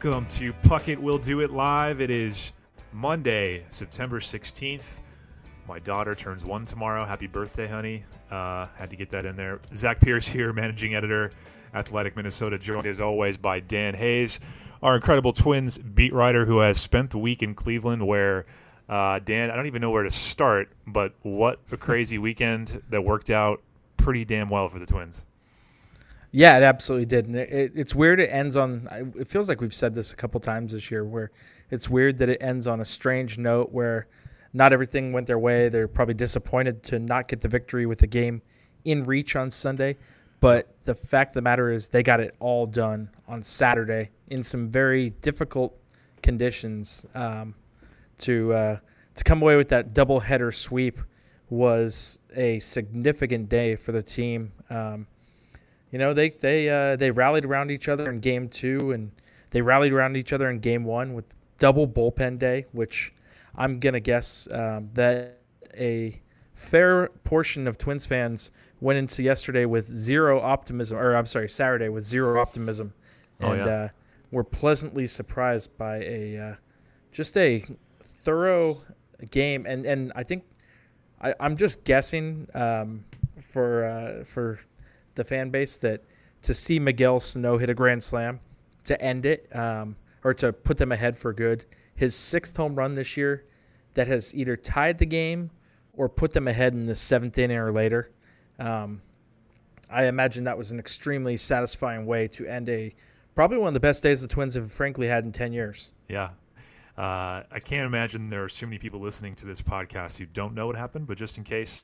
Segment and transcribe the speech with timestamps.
[0.00, 2.00] Welcome to Puckett Will Do It Live.
[2.00, 2.52] It is
[2.92, 4.84] Monday, September 16th.
[5.66, 7.04] My daughter turns one tomorrow.
[7.04, 8.04] Happy birthday, honey.
[8.30, 9.58] Uh, had to get that in there.
[9.74, 11.32] Zach Pierce here, managing editor,
[11.74, 14.38] Athletic Minnesota, joined as always by Dan Hayes,
[14.84, 18.46] our incredible Twins beat writer who has spent the week in Cleveland where.
[18.88, 23.02] Uh, Dan, I don't even know where to start, but what a crazy weekend that
[23.02, 23.62] worked out
[23.96, 25.24] pretty damn well for the Twins.
[26.30, 27.26] Yeah, it absolutely did.
[27.26, 28.20] And it, it, it's weird.
[28.20, 28.88] It ends on.
[29.18, 31.30] It feels like we've said this a couple times this year, where
[31.70, 34.08] it's weird that it ends on a strange note where
[34.52, 35.68] not everything went their way.
[35.68, 38.42] They're probably disappointed to not get the victory with the game
[38.84, 39.96] in reach on Sunday.
[40.40, 44.42] But the fact of the matter is, they got it all done on Saturday in
[44.42, 45.76] some very difficult
[46.22, 47.06] conditions.
[47.14, 47.54] Um,
[48.18, 48.78] to uh,
[49.14, 51.00] to come away with that double header sweep
[51.50, 54.52] was a significant day for the team.
[54.70, 55.06] Um,
[55.90, 59.10] you know, they they uh, they rallied around each other in game two, and
[59.50, 61.24] they rallied around each other in game one with
[61.58, 63.12] double bullpen day, which
[63.56, 65.40] I'm gonna guess um, that
[65.74, 66.20] a
[66.54, 71.88] fair portion of Twins fans went into yesterday with zero optimism, or I'm sorry, Saturday
[71.88, 72.92] with zero optimism,
[73.40, 73.66] and oh, yeah.
[73.66, 73.88] uh,
[74.30, 76.54] were pleasantly surprised by a uh,
[77.12, 77.64] just a
[78.20, 78.82] thorough
[79.30, 80.44] game, and and I think
[81.20, 83.04] I, am just guessing um,
[83.40, 84.58] for uh, for
[85.18, 86.02] the fan base that
[86.42, 88.40] to see Miguel Sano hit a grand slam
[88.84, 91.66] to end it um, or to put them ahead for good.
[91.94, 93.44] His sixth home run this year
[93.94, 95.50] that has either tied the game
[95.92, 98.10] or put them ahead in the seventh inning or later.
[98.58, 99.02] Um,
[99.90, 102.94] I imagine that was an extremely satisfying way to end a
[103.34, 105.92] probably one of the best days the Twins have frankly had in ten years.
[106.08, 106.30] Yeah,
[106.96, 110.54] uh, I can't imagine there are so many people listening to this podcast who don't
[110.54, 111.82] know what happened, but just in case,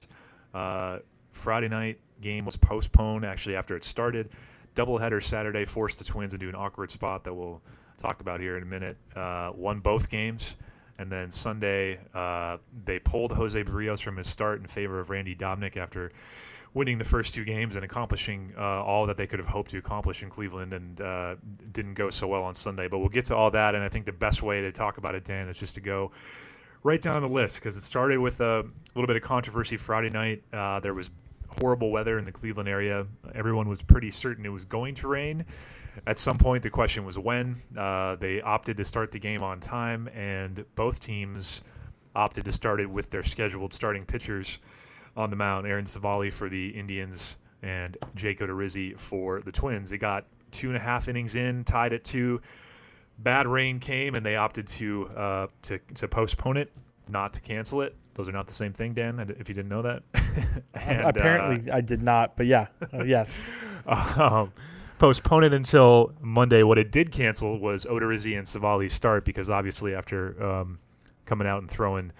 [0.52, 0.98] uh,
[1.32, 4.30] Friday night game was postponed actually after it started.
[4.74, 7.62] Doubleheader Saturday forced the Twins into an awkward spot that we'll
[7.96, 8.96] talk about here in a minute.
[9.14, 10.56] Uh, won both games.
[10.98, 15.34] And then Sunday, uh, they pulled Jose Berrios from his start in favor of Randy
[15.34, 16.12] Dobnak after
[16.72, 19.78] winning the first two games and accomplishing uh, all that they could have hoped to
[19.78, 21.36] accomplish in Cleveland and uh,
[21.72, 22.88] didn't go so well on Sunday.
[22.88, 23.74] But we'll get to all that.
[23.74, 26.10] And I think the best way to talk about it, Dan, is just to go
[26.82, 28.64] right down the list because it started with a
[28.94, 30.42] little bit of controversy Friday night.
[30.52, 31.10] Uh, there was
[31.60, 33.06] horrible weather in the Cleveland area.
[33.34, 35.44] Everyone was pretty certain it was going to rain.
[36.06, 37.56] At some point, the question was when.
[37.76, 41.62] Uh, they opted to start the game on time, and both teams
[42.16, 44.58] opted to start it with their scheduled starting pitchers
[45.16, 45.66] on the mound.
[45.66, 49.92] Aaron Civale for the Indians and Jake Odorizzi for the Twins.
[49.92, 52.40] It got two and a half innings in, tied at two.
[53.18, 56.72] Bad rain came, and they opted to uh, to to postpone it,
[57.08, 57.94] not to cancel it.
[58.14, 59.34] Those are not the same thing, Dan.
[59.38, 60.02] If you didn't know that,
[60.74, 62.36] and, apparently uh, I did not.
[62.36, 63.46] But yeah, uh, yes.
[63.86, 64.52] um,
[64.98, 66.62] postpone it until Monday.
[66.62, 70.78] What it did cancel was Odorizzi and Civale's start because obviously after um,
[71.26, 72.12] coming out and throwing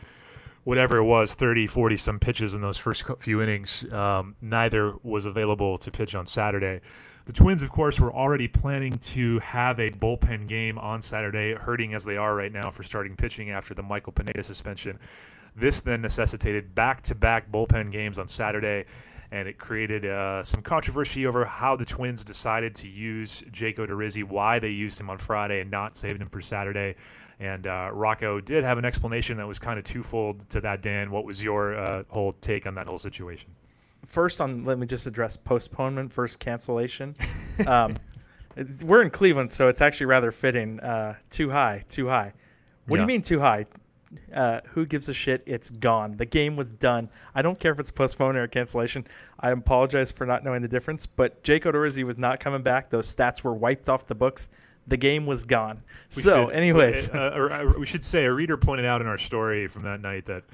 [0.65, 5.27] whatever it was 30 40 some pitches in those first few innings um, neither was
[5.27, 6.81] available to pitch on saturday
[7.27, 11.95] the twins of course were already planning to have a bullpen game on saturday hurting
[11.95, 14.99] as they are right now for starting pitching after the michael pineda suspension
[15.57, 18.85] this then necessitated back-to-back bullpen games on saturday
[19.35, 24.23] and it created uh, some controversy over how the Twins decided to use Jake Odorizzi,
[24.23, 26.95] why they used him on Friday and not saved him for Saturday.
[27.41, 30.83] And uh, Rocco did have an explanation that was kind of twofold to that.
[30.83, 33.51] Dan, what was your uh, whole take on that whole situation?
[34.07, 37.17] First, on let me just address postponement versus cancellation.
[37.67, 37.97] um,
[38.85, 40.79] we're in Cleveland, so it's actually rather fitting.
[40.79, 42.33] Uh, too high, too high.
[42.87, 42.99] What yeah.
[42.99, 43.67] do you mean too high?
[44.35, 45.43] Uh, who gives a shit?
[45.47, 46.17] It's gone.
[46.17, 47.09] The game was done.
[47.35, 49.07] I don't care if it's postponed or cancellation.
[49.41, 52.91] I apologize for not knowing the difference, but Jake Odorizzi was not coming back.
[52.91, 54.49] Those stats were wiped off the books
[54.87, 55.83] the game was gone.
[56.15, 59.19] We so, should, anyways, uh, uh, we should say a reader pointed out in our
[59.19, 60.45] story from that night that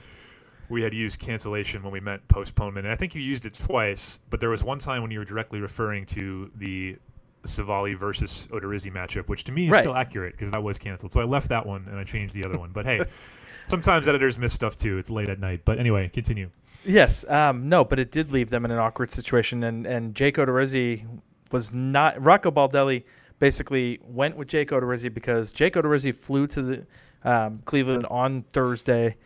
[0.69, 4.21] we had used cancellation when we meant postponement, and I think you used it twice.
[4.31, 6.97] But there was one time when you were directly referring to the
[7.45, 9.81] Civale versus Odorizzi matchup, which to me is right.
[9.81, 11.13] still accurate because that was canceled.
[11.13, 12.71] So I left that one and I changed the other one.
[12.71, 13.01] But hey,
[13.71, 14.99] sometimes editors miss stuff too.
[14.99, 15.65] It's late at night.
[15.65, 16.51] But anyway, continue.
[16.85, 20.37] Yes, um, no, but it did leave them in an awkward situation, and and Jake
[20.37, 21.07] Odorizzi
[21.53, 23.05] was not Rocco Baldelli
[23.41, 26.87] basically went with Jake Odorizzi because Jake Odorizzi flew to the
[27.25, 29.17] um, Cleveland on Thursday,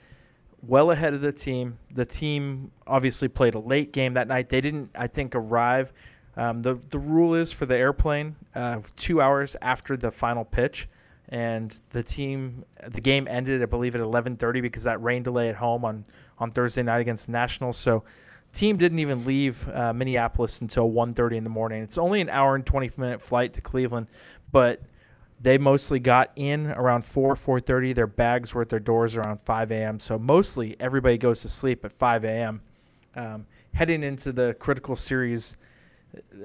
[0.63, 1.77] well ahead of the team.
[1.93, 4.49] The team obviously played a late game that night.
[4.49, 5.93] They didn't, I think, arrive.
[6.37, 10.89] Um, the the rule is for the airplane uh, two hours after the final pitch,
[11.35, 15.57] and the team the game ended I believe at 11:30 because that rain delay at
[15.57, 16.05] home on
[16.39, 17.77] on Thursday night against the Nationals.
[17.77, 18.05] So
[18.53, 21.83] team didn't even leave uh, Minneapolis until 1:30 in the morning.
[21.83, 24.07] It's only an hour and 20 minute flight to Cleveland,
[24.53, 24.81] but
[25.41, 27.95] They mostly got in around 4, 4.30.
[27.95, 29.99] Their bags were at their doors around 5 a.m.
[29.99, 32.63] So mostly everybody goes to sleep at 5 a.m.
[33.15, 35.59] Um, heading into the critical series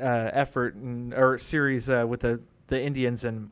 [0.02, 3.50] uh, effort and, or series uh, with the, the Indians and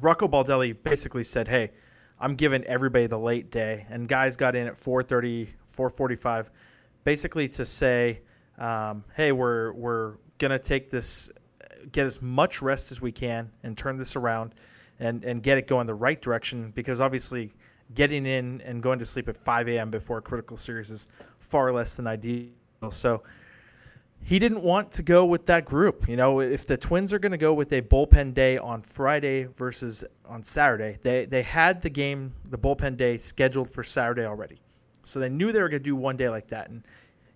[0.00, 1.70] Rocco Baldelli basically said, hey,
[2.18, 3.86] I'm giving everybody the late day.
[3.88, 6.48] And guys got in at 4.30, 4.45,
[7.04, 8.20] basically to say,
[8.58, 10.14] um, hey, we're, we're
[10.50, 11.30] to take this
[11.92, 14.54] get as much rest as we can and turn this around
[14.98, 17.52] and, and get it going the right direction because obviously
[17.94, 19.90] getting in and going to sleep at 5 a.m.
[19.90, 21.08] before a critical series is
[21.38, 22.50] far less than ideal.
[22.90, 23.22] So
[24.26, 26.08] he didn't want to go with that group.
[26.08, 29.44] You know, if the Twins are going to go with a bullpen day on Friday
[29.56, 34.60] versus on Saturday, they, they had the game, the bullpen day scheduled for Saturday already.
[35.04, 36.70] So they knew they were going to do one day like that.
[36.70, 36.82] And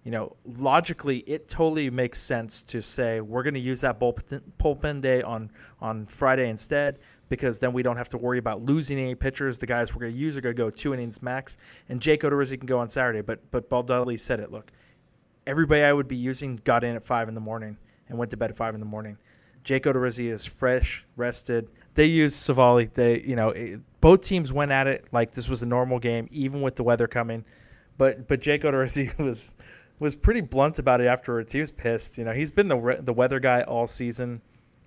[0.02, 5.00] you know, logically, it totally makes sense to say we're going to use that bullpen
[5.00, 5.48] day on
[5.80, 6.98] on Friday instead
[7.28, 9.58] because then we don't have to worry about losing any pitchers.
[9.58, 11.56] The guys we're going to use are going to go two innings max,
[11.88, 13.20] and Jake Odorizzi can go on Saturday.
[13.20, 14.50] But but Baldelli said it.
[14.50, 14.72] Look,
[15.46, 17.76] everybody I would be using got in at five in the morning
[18.08, 19.16] and went to bed at five in the morning.
[19.64, 21.68] Jake Odorizzi is fresh, rested.
[21.94, 22.92] They used Civale.
[22.92, 26.28] They you know it, both teams went at it like this was a normal game,
[26.30, 27.44] even with the weather coming.
[27.98, 29.54] But but Jake Odorizzi was
[29.98, 31.52] was pretty blunt about it afterwards.
[31.52, 32.18] He was pissed.
[32.18, 34.40] You know, he's been the the weather guy all season.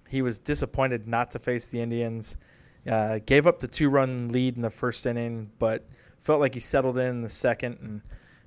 [0.10, 2.38] He was disappointed not to face the Indians.
[2.90, 5.86] Uh, gave up the two run lead in the first inning, but
[6.20, 7.78] felt like he settled in in the second.
[7.82, 8.02] And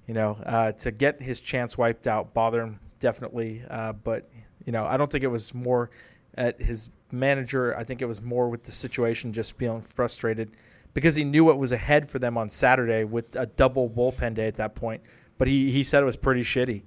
[0.06, 3.62] you know, uh, to get his chance wiped out bothered him definitely.
[3.70, 4.29] Uh, but
[4.64, 5.91] you know, I don't think it was more
[6.37, 7.76] at his manager.
[7.76, 10.50] I think it was more with the situation, just feeling frustrated
[10.94, 14.47] because he knew what was ahead for them on Saturday with a double bullpen day
[14.47, 15.03] at that point
[15.38, 16.82] but he, he said it was pretty shitty.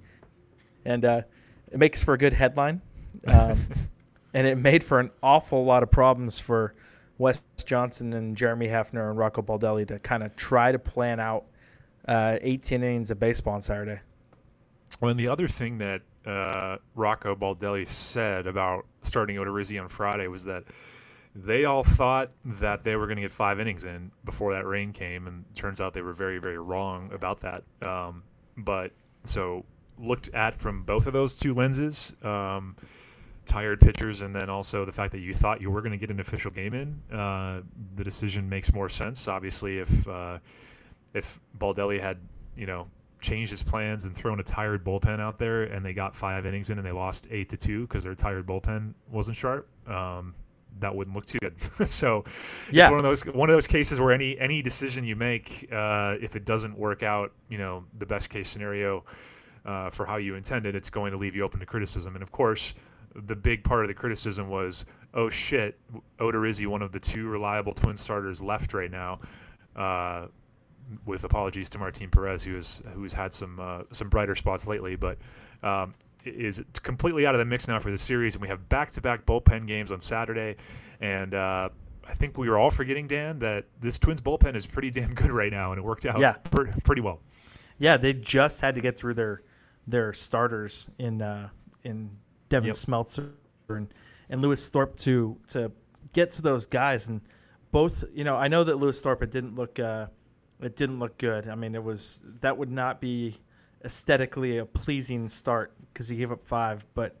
[0.84, 1.22] And uh,
[1.70, 2.80] it makes for a good headline.
[3.26, 3.58] Um,
[4.34, 6.74] and it made for an awful lot of problems for
[7.18, 11.44] Wes Johnson and Jeremy Hefner and Rocco Baldelli to kind of try to plan out
[12.06, 14.00] uh, 18 innings of baseball on Saturday.
[15.00, 20.26] Well, and the other thing that uh, Rocco Baldelli said about starting Odorizzi on Friday
[20.26, 20.64] was that
[21.34, 24.92] they all thought that they were going to get five innings in before that rain
[24.92, 27.62] came, and turns out they were very, very wrong about that.
[27.82, 28.24] Um,
[28.56, 28.92] but
[29.24, 29.64] so
[29.98, 32.14] looked at from both of those two lenses.
[32.22, 32.76] Um,
[33.46, 36.10] tired pitchers, and then also the fact that you thought you were going to get
[36.10, 37.62] an official game in, uh,
[37.96, 39.26] the decision makes more sense.
[39.26, 40.38] Obviously, if uh,
[41.14, 42.18] if Baldelli had
[42.56, 42.86] you know
[43.20, 46.70] changed his plans and thrown a tired bullpen out there, and they got five innings
[46.70, 49.68] in and they lost eight to two because their tired bullpen wasn't sharp.
[49.88, 50.34] Um,
[50.78, 51.54] that wouldn't look too good.
[51.88, 52.24] so
[52.70, 52.84] yeah.
[52.84, 56.14] it's one of those one of those cases where any any decision you make, uh,
[56.20, 59.04] if it doesn't work out, you know, the best case scenario
[59.64, 62.14] uh, for how you intended, it's going to leave you open to criticism.
[62.14, 62.74] And of course,
[63.26, 64.84] the big part of the criticism was,
[65.14, 65.78] oh shit,
[66.18, 69.20] Odorizzi, one of the two reliable twin starters left right now.
[69.76, 70.26] Uh,
[71.06, 74.96] with apologies to Martin Perez, who has who's had some uh, some brighter spots lately,
[74.96, 75.18] but
[75.62, 75.94] um,
[76.24, 79.66] is completely out of the mix now for the series, and we have back-to-back bullpen
[79.66, 80.56] games on Saturday.
[81.00, 81.70] And uh,
[82.06, 85.30] I think we were all forgetting, Dan, that this Twins bullpen is pretty damn good
[85.30, 86.34] right now, and it worked out yeah.
[86.84, 87.20] pretty well.
[87.78, 89.42] Yeah, they just had to get through their
[89.86, 91.48] their starters in uh,
[91.84, 92.10] in
[92.48, 92.76] Devin yep.
[92.76, 93.32] Smeltzer
[93.68, 93.92] and,
[94.28, 95.72] and Lewis Thorpe to to
[96.12, 97.20] get to those guys, and
[97.72, 100.06] both you know I know that Lewis Thorpe it didn't look uh,
[100.62, 101.48] it didn't look good.
[101.48, 103.38] I mean, it was that would not be
[103.84, 106.86] aesthetically a pleasing start because he gave up five.
[106.94, 107.16] But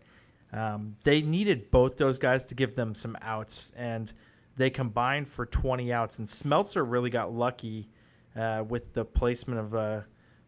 [0.52, 4.12] um, they needed both those guys to give them some outs, and
[4.56, 6.18] they combined for 20 outs.
[6.18, 7.88] And Smeltzer really got lucky
[8.36, 10.00] uh, with the placement of uh,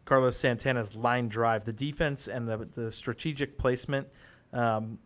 [0.05, 1.65] Carlos Santana's line drive.
[1.65, 4.07] The defense and the, the strategic placement.
[4.51, 4.99] Um,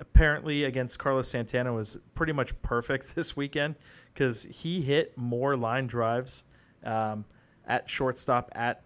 [0.00, 3.76] apparently against Carlos Santana was pretty much perfect this weekend
[4.12, 6.44] because he hit more line drives
[6.84, 7.24] um,
[7.66, 8.82] at shortstop, at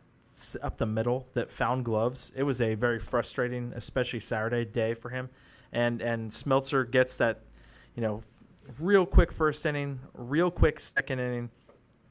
[0.62, 2.32] up the middle that found gloves.
[2.34, 5.28] It was a very frustrating, especially Saturday day for him.
[5.72, 7.42] And and Smeltzer gets that,
[7.94, 8.22] you know,
[8.80, 11.50] real quick first inning, real quick second inning,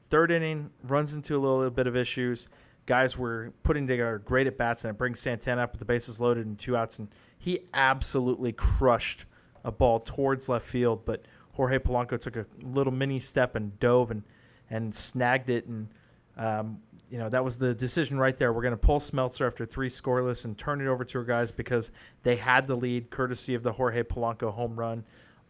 [0.08, 2.48] third inning runs into a little bit of issues.
[2.86, 6.20] Guys were putting together great at bats, and it brings Santana up with the bases
[6.20, 9.24] loaded and two outs, and he absolutely crushed
[9.64, 11.04] a ball towards left field.
[11.06, 14.22] But Jorge Polanco took a little mini step and dove and
[14.70, 15.88] and snagged it and
[16.36, 16.80] um,
[17.10, 18.52] you know, that was the decision right there.
[18.52, 21.52] We're going to pull Smeltzer after three scoreless and turn it over to our guys
[21.52, 21.90] because
[22.22, 25.04] they had the lead, courtesy of the Jorge Polanco home run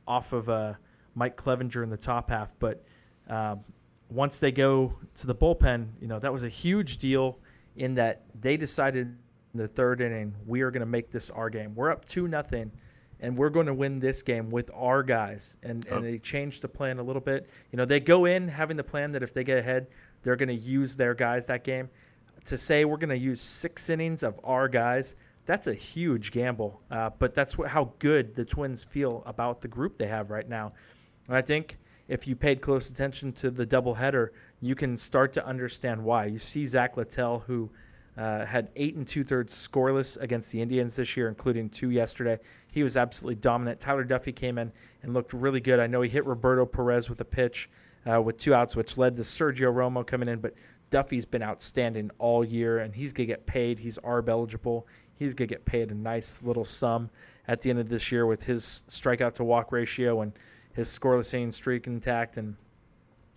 [0.06, 0.74] off of uh,
[1.14, 2.52] Mike Clevinger in the top half.
[2.58, 2.84] But
[3.28, 3.60] um,
[4.10, 7.38] once they go to the bullpen, you know, that was a huge deal
[7.76, 9.16] in that they decided
[9.54, 11.74] in the third inning, we are going to make this our game.
[11.74, 12.70] We're up 2 nothing
[13.20, 15.56] and we're going to win this game with our guys.
[15.62, 17.48] And, and they changed the plan a little bit.
[17.72, 19.86] You know, they go in having the plan that if they get ahead,
[20.22, 21.88] they're going to use their guys that game.
[22.46, 25.14] To say we're going to use six innings of our guys,
[25.46, 26.80] that's a huge gamble.
[26.90, 30.48] Uh, but that's what, how good the Twins feel about the group they have right
[30.48, 30.72] now.
[31.28, 31.78] And I think
[32.08, 34.30] if you paid close attention to the doubleheader,
[34.60, 36.26] you can start to understand why.
[36.26, 37.70] You see Zach Littell, who
[38.16, 42.38] uh, had eight and two thirds scoreless against the Indians this year, including two yesterday.
[42.70, 43.80] He was absolutely dominant.
[43.80, 45.80] Tyler Duffey came in and looked really good.
[45.80, 47.68] I know he hit Roberto Perez with a pitch
[48.10, 50.54] uh, with two outs, which led to Sergio Romo coming in, but
[50.90, 53.78] Duffey's been outstanding all year, and he's going to get paid.
[53.78, 54.86] He's ARB eligible.
[55.16, 57.10] He's going to get paid a nice little sum
[57.48, 60.32] at the end of this year with his strikeout to walk ratio and
[60.72, 62.56] his scoreless inning streak intact and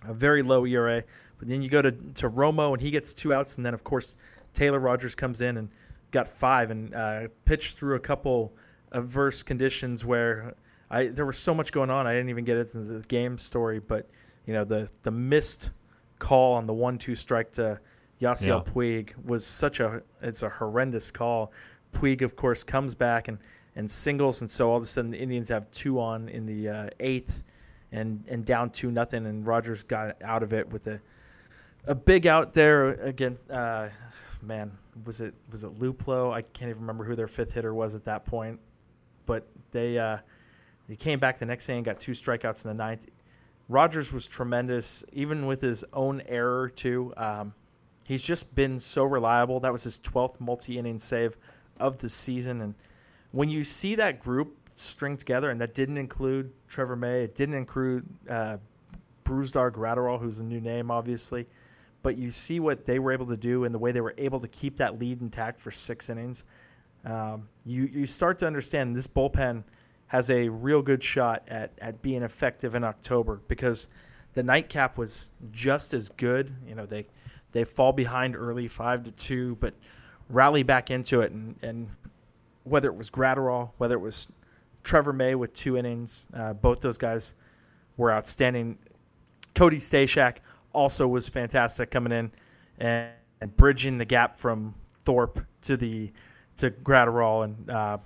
[0.08, 1.04] a very low ERA.
[1.40, 3.84] But then you go to, to Romo, and he gets two outs, and then, of
[3.84, 4.18] course,
[4.58, 5.70] Taylor Rogers comes in and
[6.10, 8.52] got five and uh, pitched through a couple
[8.92, 10.56] adverse conditions where
[10.90, 12.08] I there was so much going on.
[12.08, 14.10] I didn't even get into the game story, but
[14.48, 15.70] you know the the missed
[16.18, 17.80] call on the one-two strike to
[18.20, 18.74] Yasiel yeah.
[18.74, 21.52] Puig was such a it's a horrendous call.
[21.94, 23.38] Puig, of course, comes back and
[23.76, 26.68] and singles, and so all of a sudden the Indians have two on in the
[26.68, 27.44] uh, eighth,
[27.92, 31.00] and and down two nothing, and Rogers got out of it with a
[31.86, 33.38] a big out there again.
[33.52, 33.90] Uh,
[34.42, 34.72] man,
[35.06, 36.34] was it was it Luplow?
[36.34, 38.60] I can't even remember who their fifth hitter was at that point,
[39.26, 40.18] but they uh,
[40.88, 43.08] they came back the next day and got two strikeouts in the ninth.
[43.70, 47.14] Rogers was tremendous, even with his own error too.
[47.18, 47.54] Um,
[48.04, 49.60] he's just been so reliable.
[49.60, 51.38] That was his twelfth multi-inning save
[51.80, 52.76] of the season, and
[53.32, 57.56] when you see that group string together, and that didn't include Trevor May, it didn't
[57.56, 58.58] include uh,
[59.26, 61.48] Brusdar Graterol, who's a new name, obviously
[62.08, 64.40] but you see what they were able to do and the way they were able
[64.40, 66.46] to keep that lead intact for six innings.
[67.04, 69.66] Um, you you start to understand this bullpen
[70.06, 73.90] has a real good shot at at being effective in October because
[74.36, 76.56] the nightcap was just as good.
[76.66, 77.08] You know they
[77.52, 79.74] they fall behind early five to two, but
[80.30, 81.90] rally back into it and and
[82.64, 84.30] whether it was Graterol, whether it was
[84.86, 87.34] Trevor May with two innings, uh, both those guys
[87.98, 88.78] were outstanding.
[89.56, 90.38] Cody Stashak
[90.78, 92.32] also was fantastic coming in
[92.78, 93.10] and,
[93.42, 96.12] and bridging the gap from Thorpe to the
[96.58, 97.98] to Graterol and uh,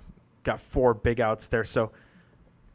[0.42, 1.64] got four big outs there.
[1.64, 1.92] So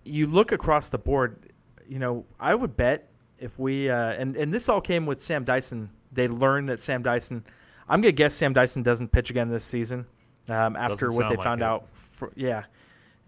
[0.03, 1.51] you look across the board,
[1.87, 5.43] you know, I would bet if we uh, and and this all came with Sam
[5.43, 5.89] Dyson.
[6.11, 7.43] They learned that Sam Dyson.
[7.89, 10.05] I'm gonna guess Sam Dyson doesn't pitch again this season
[10.47, 11.65] um, after what they like found it.
[11.65, 11.87] out.
[11.91, 12.63] For, yeah,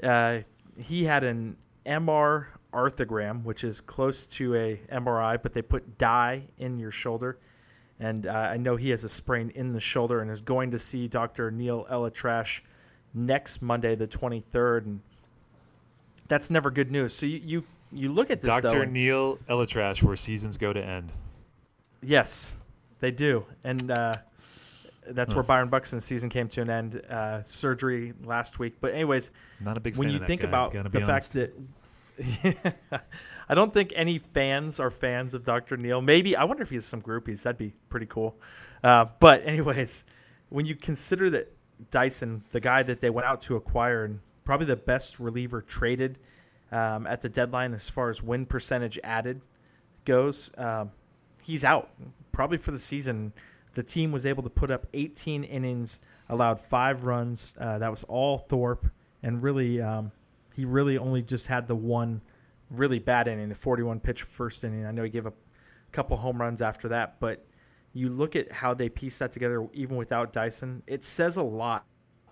[0.04, 0.40] uh,
[0.78, 6.44] he had an MR arthrogram, which is close to a MRI, but they put dye
[6.58, 7.40] in your shoulder.
[8.00, 10.80] And uh, I know he has a sprain in the shoulder and is going to
[10.80, 11.52] see Dr.
[11.52, 12.62] Neil ElAttrache
[13.14, 14.86] next Monday, the 23rd.
[14.86, 15.02] And
[16.28, 17.14] that's never good news.
[17.14, 18.86] So you you, you look at this, Dr.
[18.86, 21.12] Neil ElAttrache, where seasons go to end.
[22.02, 22.54] Yes,
[23.00, 23.46] they do.
[23.66, 24.14] And uh,
[25.10, 27.02] that's where Byron Buxton's season came to an end.
[27.10, 28.76] Uh, surgery last week.
[28.80, 31.06] But anyways, not a big when you think guy, about the honest.
[31.06, 31.54] fact that
[33.50, 35.78] I don't think any fans are fans of Dr.
[35.78, 36.02] Neil.
[36.02, 37.44] Maybe I wonder if he has some groupies.
[37.44, 38.38] That'd be pretty cool.
[38.84, 40.04] Uh, but anyways,
[40.50, 41.52] when you consider that
[41.92, 46.20] Dyson, the guy that they went out to acquire and probably the best reliever traded
[46.72, 49.42] um, at the deadline as far as win percentage added
[50.06, 50.92] goes, um,
[51.42, 51.90] he's out
[52.32, 53.34] probably for the season.
[53.74, 56.00] The team was able to put up 18 innings,
[56.30, 57.56] allowed five runs.
[57.60, 58.88] Uh, that was all Thorpe,
[59.24, 60.12] and really um,
[60.60, 62.20] he really only just had the one
[62.70, 64.86] really bad inning, the 41 pitch first inning.
[64.86, 65.34] I know he gave up
[65.88, 67.46] a couple home runs after that, but
[67.94, 71.86] you look at how they piece that together, even without Dyson, it says a lot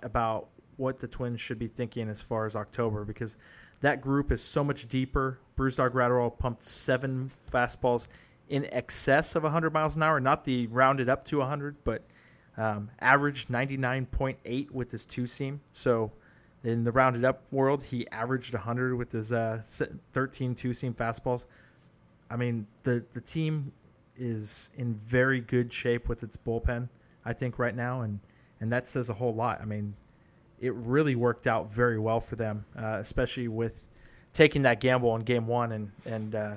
[0.03, 3.37] about what the Twins should be thinking as far as October because
[3.79, 5.39] that group is so much deeper.
[5.57, 8.09] Brusdar Graterol pumped seven fastballs
[8.49, 12.03] in excess of 100 miles an hour, not the rounded up to 100, but
[12.57, 15.61] um, averaged 99.8 with his two seam.
[15.71, 16.11] So
[16.67, 19.61] in the rounded up world, he averaged 100 with his uh,
[20.11, 21.45] 13 two seam fastballs.
[22.29, 23.71] I mean, the the team
[24.17, 26.89] is in very good shape with its bullpen,
[27.23, 28.19] I think, right now, and
[28.59, 29.61] and that says a whole lot.
[29.61, 29.95] I mean,
[30.59, 33.87] it really worked out very well for them, uh, especially with
[34.33, 36.55] taking that gamble in Game One and and uh,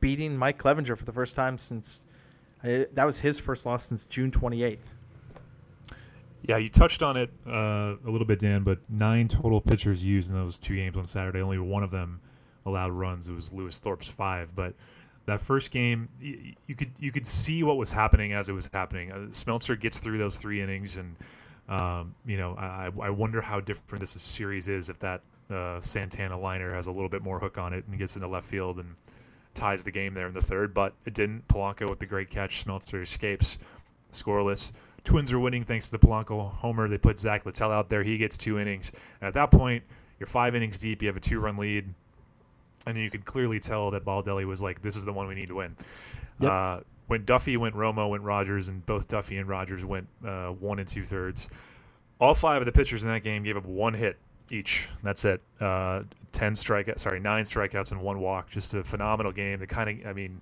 [0.00, 2.04] beating Mike Clevinger for the first time since
[2.62, 4.78] uh, that was his first loss since June 28th.
[6.50, 8.64] Yeah, you touched on it uh, a little bit, Dan.
[8.64, 11.40] But nine total pitchers used in those two games on Saturday.
[11.40, 12.20] Only one of them
[12.66, 13.28] allowed runs.
[13.28, 14.52] It was Lewis Thorpe's five.
[14.56, 14.74] But
[15.26, 18.68] that first game, you, you could you could see what was happening as it was
[18.72, 19.12] happening.
[19.12, 21.14] Uh, Smeltzer gets through those three innings, and
[21.68, 25.20] um, you know I, I wonder how different this series is if that
[25.52, 28.48] uh, Santana liner has a little bit more hook on it and gets into left
[28.48, 28.96] field and
[29.54, 31.46] ties the game there in the third, but it didn't.
[31.46, 33.58] Polanco with the great catch, Smeltzer escapes
[34.12, 34.72] scoreless.
[35.04, 36.88] Twins are winning thanks to the Polanco homer.
[36.88, 38.02] They put Zach Littell out there.
[38.02, 38.92] He gets two innings.
[39.20, 39.82] And at that point,
[40.18, 41.02] you're five innings deep.
[41.02, 41.86] You have a two run lead.
[42.86, 45.48] And you could clearly tell that Baldelli was like, this is the one we need
[45.48, 45.76] to win.
[46.40, 46.50] Yep.
[46.50, 50.78] Uh, when Duffey went Romo, went Rogers, and both Duffey and Rogers went uh, one
[50.78, 51.50] and two thirds.
[52.20, 54.16] All five of the pitchers in that game gave up one hit
[54.50, 54.88] each.
[55.02, 55.42] That's it.
[55.60, 56.02] Uh,
[56.32, 58.48] Ten strikeouts, sorry, nine strikeouts and one walk.
[58.48, 59.58] Just a phenomenal game.
[59.58, 60.40] The kind of, I mean,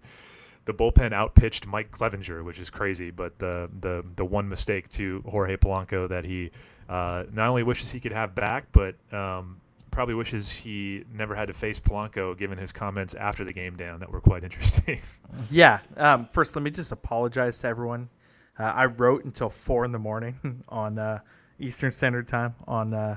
[0.69, 3.11] the bullpen outpitched Mike Clevinger, which is crazy.
[3.11, 6.51] But the the the one mistake to Jorge Polanco that he
[6.91, 11.49] uh, not only wishes he could have back, but um, probably wishes he never had
[11.49, 15.01] to face Polanco, given his comments after the game down that were quite interesting.
[15.51, 15.81] yeah.
[15.97, 18.11] Um, first, let me just apologize to everyone.
[18.59, 21.21] Uh, I wrote until four in the morning on uh,
[21.59, 23.17] Eastern Standard Time on uh,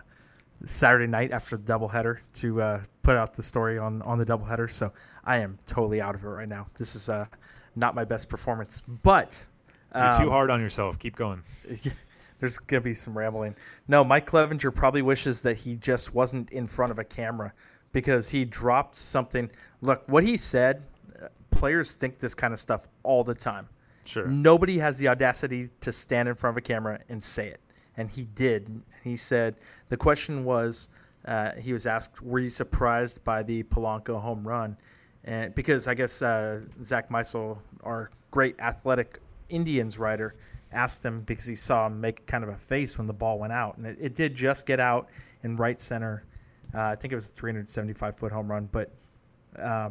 [0.64, 4.72] Saturday night after the doubleheader to uh, put out the story on on the doubleheader.
[4.72, 4.94] So
[5.26, 6.68] I am totally out of it right now.
[6.78, 7.26] This is uh,
[7.76, 9.46] not my best performance, but
[9.94, 11.00] um, you're too um, hard on yourself.
[11.00, 11.42] Keep going.
[12.40, 13.56] There's gonna be some rambling.
[13.88, 17.54] No, Mike Clevinger probably wishes that he just wasn't in front of a camera
[17.92, 19.50] because he dropped something.
[19.82, 20.84] Look, what he said.
[21.22, 23.68] Uh, players think this kind of stuff all the time.
[24.06, 24.26] Sure.
[24.26, 27.60] Nobody has the audacity to stand in front of a camera and say it
[27.98, 28.82] and he did.
[29.04, 29.56] He said
[29.90, 30.90] the question was,
[31.26, 34.78] uh, he was asked, "Were you surprised by the Polanco home run?"
[35.24, 40.36] And because I guess uh, Zach Meisel, our great athletic Indians writer,
[40.72, 43.54] asked him because he saw him make kind of a face when the ball went
[43.54, 45.10] out, and it, it did just get out
[45.44, 46.24] in right center.
[46.74, 48.92] Uh, I think it was a 375 foot home run, but
[49.60, 49.90] uh,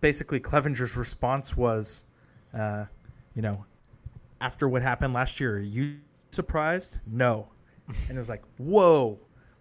[0.00, 2.04] basically Clevinger's response was,
[2.54, 2.84] uh,
[3.34, 3.64] you know,
[4.40, 5.96] after what happened last year, are you
[6.30, 7.00] surprised?
[7.06, 7.48] No.
[7.88, 9.18] and it was like, whoa,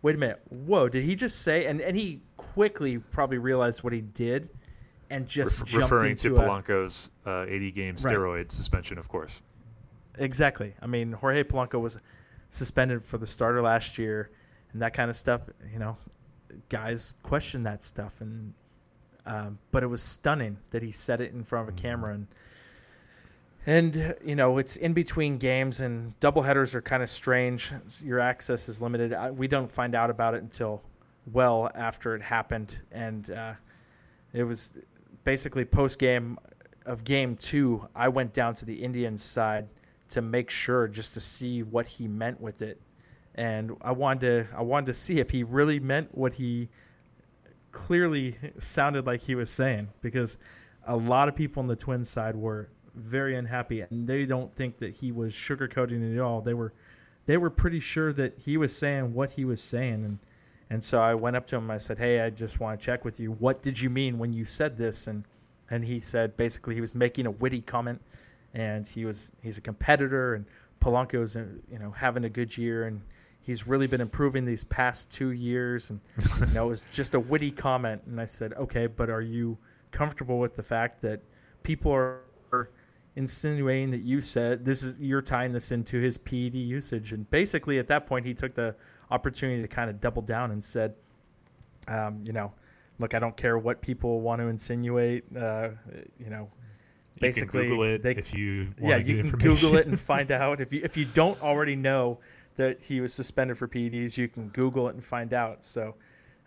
[0.08, 1.66] wait a minute, whoa, did he just say?
[1.66, 4.50] And and he quickly probably realized what he did,
[5.10, 8.52] and just Re- referring to Polanco's uh, 80 game steroid right.
[8.52, 9.42] suspension, of course.
[10.18, 10.74] Exactly.
[10.82, 11.98] I mean, Jorge Polanco was
[12.52, 14.32] suspended for the starter last year,
[14.72, 15.50] and that kind of stuff.
[15.74, 15.98] You know,
[16.70, 18.54] guys question that stuff, and
[19.26, 22.28] um, but it was stunning that he said it in front of a camera and
[23.68, 28.68] and you know it's in between games and doubleheaders are kind of strange your access
[28.70, 29.14] is limited.
[29.38, 30.82] We don't find out about it until
[31.34, 32.80] well after it happened.
[32.94, 33.54] And uh,
[34.34, 34.78] it was
[35.26, 36.40] basically post game
[36.86, 39.68] of game two i went down to the indians side
[40.08, 42.82] to make sure just to see what he meant with it.
[43.36, 46.70] And i wanted to i wanted to see if he really meant what he
[47.74, 50.38] clearly sounded like he was saying because
[50.86, 54.78] a lot of people on the twin side were very unhappy, and they don't think
[54.78, 56.42] that he was sugarcoating it at all.
[56.42, 56.74] They were,
[57.26, 60.20] they were pretty sure that he was saying what he was saying, and
[60.70, 61.72] and so I went up to him.
[61.72, 63.32] I said, "Hey, I just want to check with you.
[63.34, 65.24] What did you mean when you said this?" And
[65.70, 68.02] and he said basically he was making a witty comment,
[68.54, 70.46] and he was he's a competitor, and
[70.80, 73.02] Polanco's uh, you know having a good year, and
[73.42, 76.00] he's really been improving these past two years, and
[76.42, 78.02] you know it was just a witty comment.
[78.08, 79.58] And I said, "Okay, but are you
[79.92, 81.22] comfortable with the fact that
[81.64, 82.22] people are
[83.18, 87.12] insinuating that you said this is you're tying this into his PED usage.
[87.12, 88.76] And basically, at that point, he took the
[89.12, 90.94] opportunity to kind of double down and said,
[91.88, 92.54] um, you know,
[93.00, 95.26] look, I don't care what people want to insinuate.
[95.36, 95.70] Uh,
[96.20, 96.50] you know,
[97.20, 100.62] basically, you Google it they, if you yeah, you can Google it and find out
[100.62, 102.20] if you if you don't already know
[102.56, 105.64] that he was suspended for PEDs, you can Google it and find out.
[105.64, 105.96] So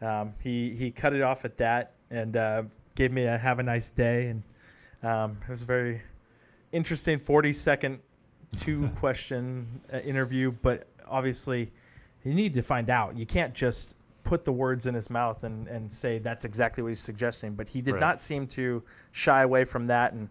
[0.01, 2.63] um, he he cut it off at that and uh,
[2.95, 4.43] gave me a have a nice day and.
[5.03, 6.03] Um, it was very
[6.73, 8.01] interesting 40 second
[8.57, 11.71] two question uh, interview, but obviously
[12.23, 13.17] you need to find out.
[13.17, 16.91] You can't just put the words in his mouth and, and say that's exactly what
[16.91, 17.55] he's suggesting.
[17.55, 18.01] But he did right.
[18.01, 20.13] not seem to shy away from that.
[20.13, 20.29] And,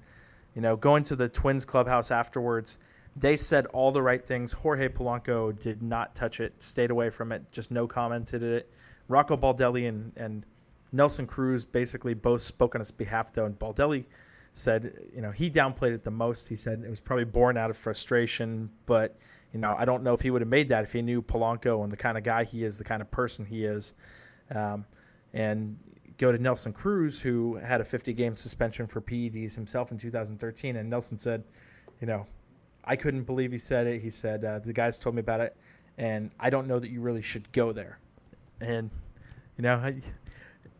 [0.55, 2.77] you know, going to the Twins clubhouse afterwards,
[3.15, 4.51] they said all the right things.
[4.51, 8.71] Jorge Polanco did not touch it, stayed away from it, just no commented it.
[9.07, 10.45] Rocco Baldelli and, and
[10.91, 13.45] Nelson Cruz basically both spoke on his behalf, though.
[13.45, 14.05] And Baldelli–
[14.53, 16.47] said, you know, he downplayed it the most.
[16.47, 19.17] He said it was probably born out of frustration, but
[19.53, 21.83] you know, I don't know if he would have made that if he knew Polanco
[21.83, 23.93] and the kind of guy he is, the kind of person he is.
[24.53, 24.85] Um,
[25.33, 25.77] and
[26.17, 30.75] go to Nelson Cruz, who had a 50 game suspension for PEDs himself in 2013.
[30.75, 31.43] And Nelson said,
[32.01, 32.27] you know,
[32.85, 34.01] I couldn't believe he said it.
[34.01, 35.55] He said, uh, the guys told me about it,
[35.97, 37.99] and I don't know that you really should go there.
[38.61, 38.89] And,
[39.57, 39.99] you know, I,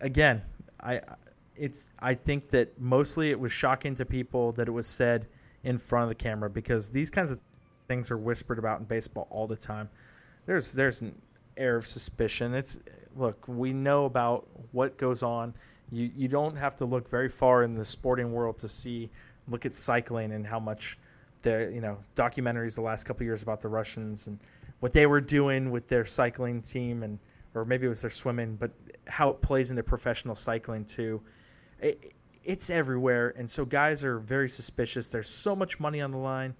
[0.01, 0.41] again,
[0.81, 1.01] I
[1.59, 5.27] it's I think that mostly it was shocking to people that it was said
[5.63, 7.39] in front of the camera because these kinds of
[7.87, 9.89] things are whispered about in baseball all the time.
[10.45, 11.13] There's there's an
[11.57, 12.53] air of suspicion.
[12.53, 12.79] It's
[13.15, 15.53] look, we know about what goes on.
[15.91, 19.09] You you don't have to look very far in the sporting world to see
[19.47, 20.97] look at cycling and how much
[21.41, 24.39] the you know documentaries the last couple years about the Russians and
[24.79, 27.19] what they were doing with their cycling team and
[27.55, 28.71] or maybe it was their swimming, but
[29.07, 31.21] how it plays into professional cycling too.
[31.81, 32.13] It,
[32.43, 35.09] it's everywhere, and so guys are very suspicious.
[35.09, 36.55] There's so much money on the line.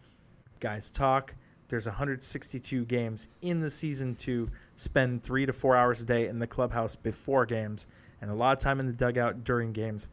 [0.60, 1.34] Guys talk.
[1.68, 6.40] There's 162 games in the season to spend three to four hours a day in
[6.40, 7.88] the clubhouse before games,
[8.22, 10.10] and a lot of time in the dugout during games.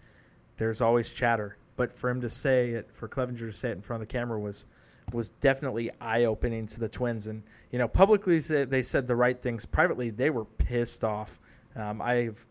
[0.56, 3.80] There's always chatter, but for him to say it, for Clevinger to say it in
[3.80, 4.66] front of the camera was
[5.12, 7.26] was definitely eye opening to the Twins.
[7.26, 9.64] And you know, publicly they said the right things.
[9.64, 11.40] Privately, they were pissed off.
[11.74, 12.44] Um, I've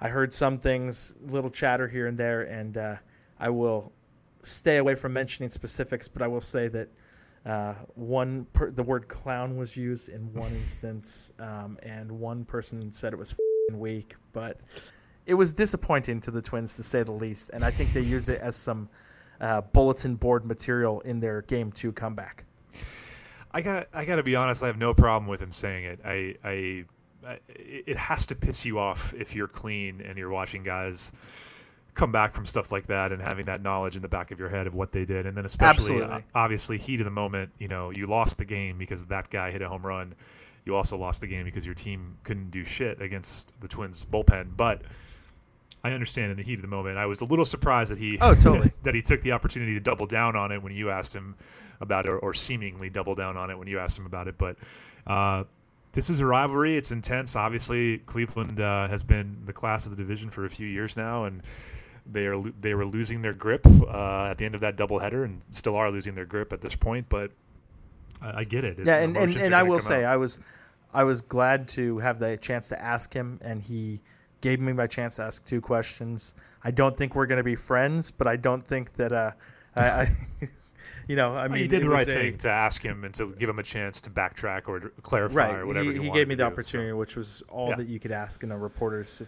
[0.00, 2.96] I heard some things, little chatter here and there, and uh,
[3.40, 3.92] I will
[4.42, 6.08] stay away from mentioning specifics.
[6.08, 6.88] But I will say that
[7.44, 12.92] uh, one per, the word clown was used in one instance, um, and one person
[12.92, 13.38] said it was
[13.72, 14.60] weak, but
[15.26, 17.50] it was disappointing to the Twins to say the least.
[17.52, 18.88] And I think they used it as some
[19.40, 22.44] uh, bulletin board material in their game two comeback.
[23.52, 24.62] I got I got to be honest.
[24.62, 26.00] I have no problem with him saying it.
[26.04, 26.84] I, I, I
[27.48, 31.12] it has to piss you off if you're clean and you're watching guys
[31.94, 34.48] come back from stuff like that and having that knowledge in the back of your
[34.48, 35.26] head of what they did.
[35.26, 38.78] And then especially uh, obviously heat of the moment you know you lost the game
[38.78, 40.14] because that guy hit a home run.
[40.64, 44.56] You also lost the game because your team couldn't do shit against the twins bullpen.
[44.56, 44.82] But
[45.82, 46.98] I understand in the heat of the moment.
[46.98, 48.72] I was a little surprised that he oh totally.
[48.82, 51.34] that he took the opportunity to double down on it when you asked him
[51.80, 54.36] about it, or, or seemingly double down on it when you asked him about it.
[54.36, 54.56] But
[55.06, 55.44] uh,
[55.98, 56.76] this is a rivalry.
[56.76, 57.34] It's intense.
[57.34, 61.24] Obviously, Cleveland uh, has been the class of the division for a few years now,
[61.24, 61.42] and
[62.06, 65.42] they are they were losing their grip uh, at the end of that doubleheader, and
[65.50, 67.08] still are losing their grip at this point.
[67.08, 67.32] But
[68.22, 68.78] I, I get it.
[68.78, 70.12] Yeah, and, and, and I will say out.
[70.12, 70.38] I was
[70.94, 74.00] I was glad to have the chance to ask him, and he
[74.40, 76.34] gave me my chance to ask two questions.
[76.62, 79.32] I don't think we're going to be friends, but I don't think that uh,
[79.74, 80.16] I, I
[81.06, 83.32] you know, I mean, you did the right a, thing to ask him and to
[83.32, 85.54] give him a chance to backtrack or clarify right.
[85.56, 85.92] or whatever.
[85.92, 86.96] He, he gave me the do, opportunity, so.
[86.96, 87.76] which was all yeah.
[87.76, 89.22] that you could ask in a reporter's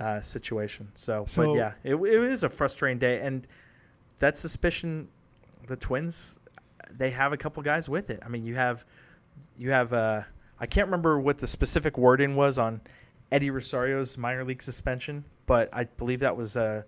[0.00, 0.88] uh, situation.
[0.94, 3.46] So, so, but yeah, it, it is a frustrating day, and
[4.18, 5.08] that suspicion,
[5.66, 6.38] the Twins,
[6.90, 8.20] they have a couple guys with it.
[8.24, 8.84] I mean, you have,
[9.58, 9.92] you have.
[9.92, 10.22] Uh,
[10.60, 12.80] I can't remember what the specific wording was on
[13.32, 16.84] Eddie Rosario's minor league suspension, but I believe that was a,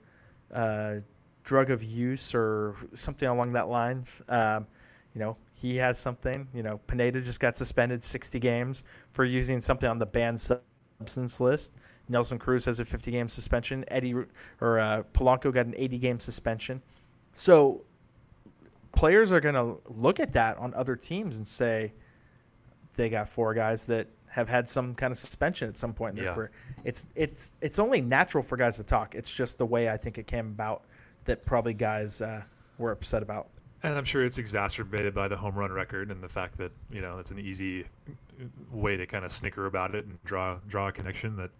[0.53, 1.01] a
[1.47, 4.21] drug of use or something along that lines.
[4.29, 4.67] Um,
[5.15, 6.47] you know, he has something.
[6.53, 11.41] You know, Pineda just got suspended 60 games for using something on the banned substance
[11.41, 11.73] list.
[12.09, 13.85] Nelson Cruz has a 50 game suspension.
[13.89, 14.15] Eddie
[14.61, 16.83] or uh, Polanco got an 80 game suspension.
[17.33, 17.83] So
[18.93, 21.93] players are going to look at that on other teams and say
[22.97, 26.17] they got four guys that have had some kind of suspension at some point in
[26.17, 26.35] their yeah.
[26.35, 26.51] career.
[26.85, 29.15] It's it's it's only natural for guys to talk.
[29.15, 30.85] It's just the way I think it came about
[31.27, 32.43] that probably guys uh,
[32.79, 33.49] were upset about.
[33.83, 37.01] And I'm sure it's exacerbated by the home run record and the fact that you
[37.01, 37.85] know it's an easy
[38.71, 41.51] way to kind of snicker about it and draw draw a connection that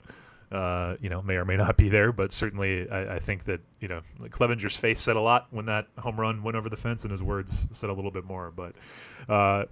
[0.57, 2.13] uh, you know may or may not be there.
[2.13, 5.89] But certainly, I, I think that you know Clevinger's face said a lot when that
[5.99, 8.51] home run went over the fence, and his words said a little bit more.
[8.51, 8.75] But
[9.29, 9.67] uh,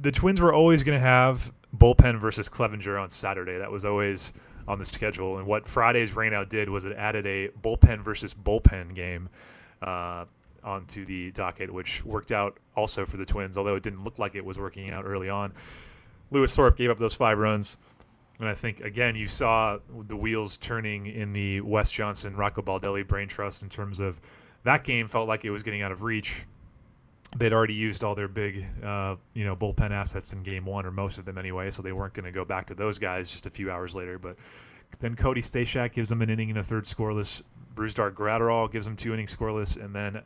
[0.00, 3.58] the Twins were always going to have bullpen versus Clevinger on Saturday.
[3.58, 4.32] That was always
[4.68, 5.38] on the schedule.
[5.38, 9.28] And what Friday's rainout did was it added a bullpen versus bullpen game
[9.82, 10.26] uh,
[10.62, 14.34] onto the docket, which worked out also for the Twins, although it didn't look like
[14.34, 15.52] it was working out early on.
[16.30, 17.78] Lewis Thorpe gave up those five runs.
[18.40, 23.04] And I think, again, you saw the wheels turning in the Wes Johnson, Rocco Baldelli
[23.04, 24.20] brain trust in terms of
[24.62, 26.44] that game felt like it was getting out of reach
[27.36, 30.90] they'd already used all their big, uh, you know, bullpen assets in game one, or
[30.90, 33.46] most of them anyway, so they weren't going to go back to those guys just
[33.46, 34.18] a few hours later.
[34.18, 34.36] But
[35.00, 37.42] then Cody Stashak gives them an inning and a third scoreless.
[37.74, 40.22] Brusdar Graterol gives them two innings scoreless, and then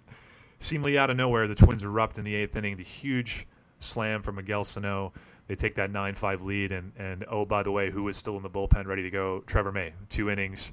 [0.60, 2.76] seemingly out of nowhere, the Twins erupt in the eighth inning.
[2.76, 3.46] The huge
[3.78, 5.12] slam from Miguel Sano.
[5.48, 8.42] They take that 9-5 lead, and, and oh, by the way, who was still in
[8.42, 9.42] the bullpen ready to go?
[9.46, 9.92] Trevor May.
[10.08, 10.72] Two innings,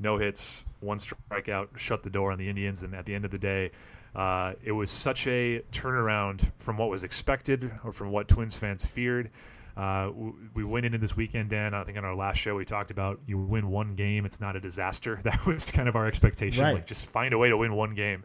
[0.00, 3.30] no hits, one strikeout, shut the door on the Indians, and at the end of
[3.30, 3.70] the day,
[4.16, 8.84] uh, it was such a turnaround from what was expected or from what Twins fans
[8.84, 9.30] feared.
[9.76, 10.10] Uh,
[10.54, 11.74] we went into this weekend, Dan.
[11.74, 14.56] I think on our last show we talked about you win one game, it's not
[14.56, 15.20] a disaster.
[15.24, 16.64] That was kind of our expectation.
[16.64, 16.76] Right.
[16.76, 18.24] Like just find a way to win one game,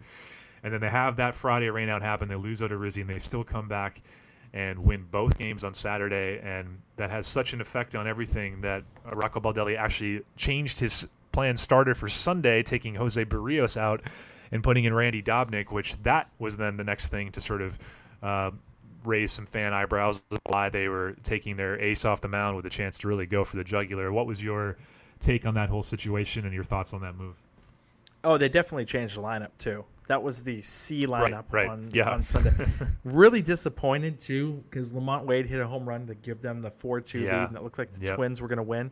[0.63, 2.29] and then they have that Friday rainout happen.
[2.29, 4.01] They lose Odorizzi, and they still come back
[4.53, 8.83] and win both games on Saturday, and that has such an effect on everything that
[9.11, 14.01] Rocco Baldelli actually changed his plan starter for Sunday, taking Jose Berrios out
[14.51, 17.79] and putting in Randy Dobnak, which that was then the next thing to sort of
[18.21, 18.51] uh,
[19.05, 22.69] raised some fan eyebrows why they were taking their ace off the mound with a
[22.69, 24.11] chance to really go for the jugular.
[24.11, 24.77] What was your
[25.19, 27.35] take on that whole situation and your thoughts on that move?
[28.23, 29.83] Oh, they definitely changed the lineup too.
[30.07, 31.69] That was the C lineup right, right.
[31.69, 32.09] on yeah.
[32.11, 32.51] on Sunday.
[33.03, 37.21] really disappointed too because LaMonte Wade hit a home run to give them the four-two
[37.21, 37.41] yeah.
[37.41, 38.15] lead, and it looked like the yep.
[38.15, 38.91] Twins were going to win.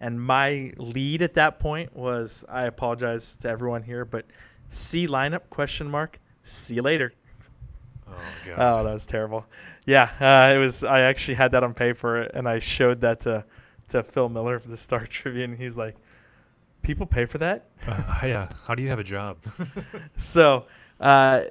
[0.00, 4.24] And my lead at that point was I apologize to everyone here, but
[4.70, 6.18] C lineup question mark.
[6.42, 7.12] See you later.
[8.08, 8.14] Oh,
[8.46, 8.56] God.
[8.58, 9.44] oh, that was terrible.
[9.84, 10.82] Yeah, uh, it was.
[10.84, 13.44] I actually had that on paper, and I showed that to
[13.88, 15.56] to Phil Miller for the Star Tribune.
[15.56, 15.96] He's like,
[16.82, 18.48] "People pay for that." Uh, yeah.
[18.66, 19.38] How do you have a job?
[20.16, 20.66] so,
[21.00, 21.42] uh,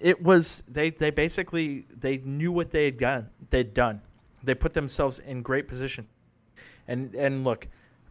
[0.00, 0.90] it was they.
[0.90, 3.30] They basically they knew what they had done.
[3.50, 4.02] They'd done.
[4.42, 6.08] They put themselves in great position.
[6.88, 7.66] And and look,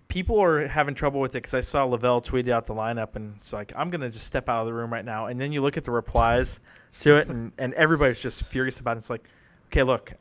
[0.08, 3.36] people are having trouble with it because I saw LaVelle tweet out the lineup, and
[3.38, 5.28] it's like I'm gonna just step out of the room right now.
[5.28, 6.60] And then you look at the replies
[7.02, 9.00] to it, and and everybody's just furious about it.
[9.00, 9.28] It's like,
[9.68, 10.13] okay, look,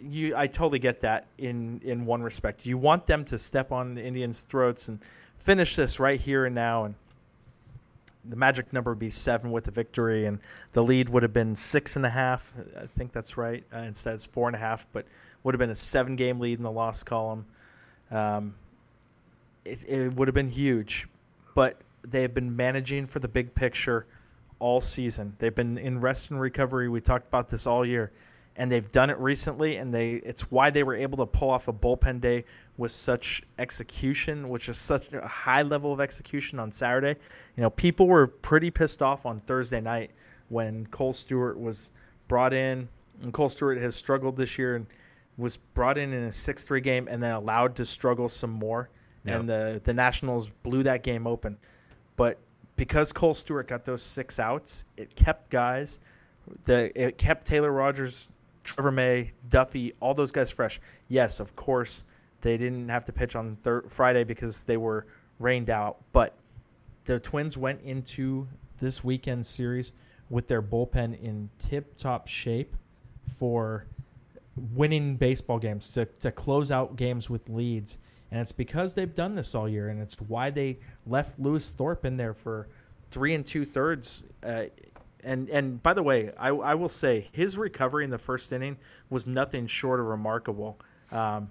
[0.00, 2.66] you I totally get that in in one respect.
[2.66, 4.98] You want them to step on the Indians' throats and
[5.38, 6.94] finish this right here and now, and
[8.24, 10.38] the magic number would be seven with the victory, and
[10.72, 12.52] the lead would have been six and a half.
[12.80, 13.64] I think that's right.
[13.74, 15.06] Uh, instead, it's four and a half, but
[15.42, 17.44] would have been a seven-game lead in the loss column.
[18.12, 18.54] Um,
[19.64, 21.08] it, it would have been huge,
[21.54, 24.06] but they have been managing for the big picture
[24.58, 25.34] all season.
[25.38, 26.88] They've been in rest and recovery.
[26.88, 28.12] We talked about this all year,
[28.56, 29.76] and they've done it recently.
[29.76, 32.44] And they it's why they were able to pull off a bullpen day
[32.76, 37.18] with such execution, which is such a high level of execution on Saturday.
[37.56, 40.10] You know, people were pretty pissed off on Thursday night
[40.48, 41.90] when Kohl Stewart was
[42.28, 42.88] brought in,
[43.22, 44.86] and Kohl Stewart has struggled this year and
[45.38, 48.90] was brought in in a six-three game and then allowed to struggle some more.
[49.24, 49.40] Yep.
[49.40, 51.56] And the the Nationals blew that game open,
[52.16, 52.38] but
[52.76, 56.00] because Kohl Stewart got those six outs, it kept guys.
[56.64, 58.30] The it kept Taylor Rogers,
[58.64, 60.80] Trevor May, Duffey, all those guys fresh.
[61.08, 62.04] Yes, of course,
[62.40, 65.06] they didn't have to pitch on thir- Friday because they were
[65.38, 65.98] rained out.
[66.12, 66.34] But
[67.04, 69.92] the Twins went into this weekend series
[70.30, 72.74] with their bullpen in tip-top shape
[73.38, 73.86] for
[74.74, 77.98] winning baseball games to, to close out games with leads
[78.32, 82.06] and it's because they've done this all year, and it's why they left Lewis Thorpe
[82.06, 82.66] in there for
[83.10, 84.24] three and two thirds.
[84.42, 84.64] Uh,
[85.22, 88.78] and and by the way, I, I will say his recovery in the first inning
[89.10, 90.80] was nothing short of remarkable.
[91.10, 91.50] Um,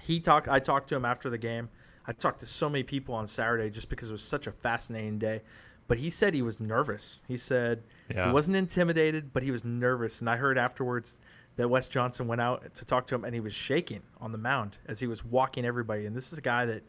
[0.00, 0.48] he talked.
[0.48, 1.68] I talked to him after the game.
[2.04, 5.20] I talked to so many people on Saturday just because it was such a fascinating
[5.20, 5.40] day.
[5.86, 7.22] But he said he was nervous.
[7.28, 8.26] He said yeah.
[8.26, 10.20] he wasn't intimidated, but he was nervous.
[10.20, 11.20] And I heard afterwards
[11.56, 14.38] that Wes Johnson went out to talk to him and he was shaking on the
[14.38, 16.06] mound as he was walking everybody.
[16.06, 16.82] And this is a guy that,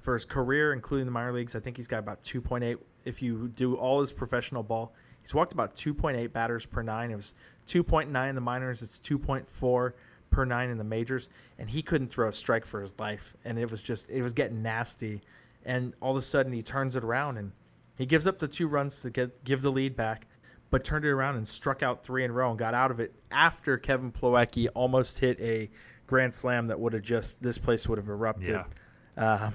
[0.00, 2.76] for his career, including the minor leagues, I think he's got about 2.8.
[3.04, 7.10] If you do all his professional ball, he's walked about 2.8 batters per nine.
[7.10, 7.34] It was
[7.68, 8.82] 2.9 in the minors.
[8.82, 9.92] It's 2.4
[10.30, 11.28] per nine in the majors.
[11.58, 13.36] And he couldn't throw a strike for his life.
[13.44, 15.22] And it was just, it was getting nasty.
[15.64, 17.52] And all of a sudden he turns it around and
[17.96, 20.26] he gives up the two runs to get give the lead back
[20.74, 22.98] but turned it around and struck out three in a row and got out of
[22.98, 25.70] it after Kevin Plawecki almost hit a
[26.08, 28.60] grand slam that would have just this place would have erupted.
[29.16, 29.44] Yeah.
[29.44, 29.52] Um,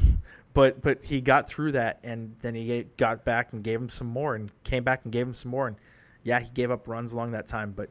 [0.54, 4.08] but but he got through that and then he got back and gave him some
[4.08, 5.76] more and came back and gave him some more and
[6.24, 7.90] yeah he gave up runs along that time but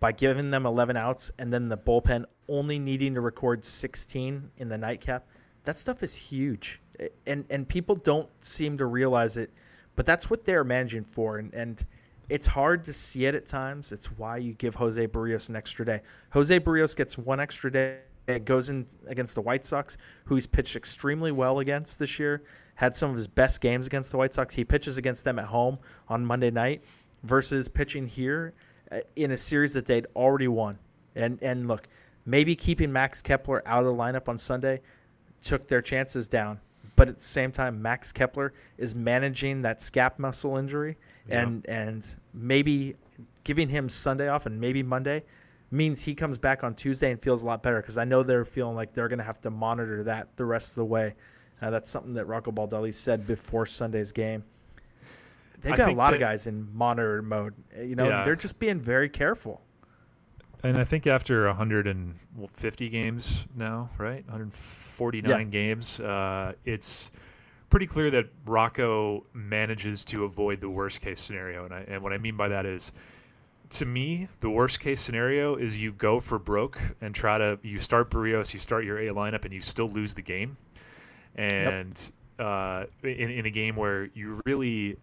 [0.00, 4.68] by giving them 11 outs and then the bullpen only needing to record 16 in
[4.68, 5.28] the nightcap
[5.62, 6.80] that stuff is huge
[7.24, 9.52] and and people don't seem to realize it
[9.94, 11.86] but that's what they're managing for and and
[12.28, 13.92] it's hard to see it at times.
[13.92, 16.00] It's why you give Jose Berrios an extra day.
[16.30, 17.98] Jose Berrios gets one extra day.
[18.28, 22.44] It goes in against the White Sox, who he's pitched extremely well against this year.
[22.74, 24.54] Had some of his best games against the White Sox.
[24.54, 26.84] He pitches against them at home on Monday night
[27.24, 28.54] versus pitching here
[28.90, 30.78] uh, in a series that they'd already won.
[31.16, 31.88] And and look,
[32.24, 34.80] maybe keeping Max Kepler out of the lineup on Sunday
[35.42, 36.60] took their chances down.
[36.96, 40.96] But at the same time, Max Kepler is managing that scap muscle injury
[41.28, 41.80] and yeah.
[41.80, 42.96] and maybe
[43.44, 45.22] giving him Sunday off and maybe Monday
[45.70, 48.44] means he comes back on Tuesday and feels a lot better because I know they're
[48.44, 51.14] feeling like they're going to have to monitor that the rest of the way.
[51.62, 54.44] Uh, that's something that Rocco Baldelli said before Sunday's game.
[55.60, 57.54] They've got a lot that, of guys in monitor mode.
[57.80, 58.24] You know, yeah.
[58.24, 59.62] they're just being very careful.
[60.64, 64.24] And I think after 150 games now, right?
[64.26, 65.44] 149 yeah.
[65.44, 67.10] games, uh, it's
[67.68, 71.64] pretty clear that Rocco manages to avoid the worst case scenario.
[71.64, 72.92] And, I, and what I mean by that is,
[73.70, 77.78] to me, the worst case scenario is you go for broke and try to you
[77.78, 80.56] start Berrios, you start your A lineup, and you still lose the game.
[81.34, 82.46] And yep.
[82.46, 84.98] uh, in, in a game where you really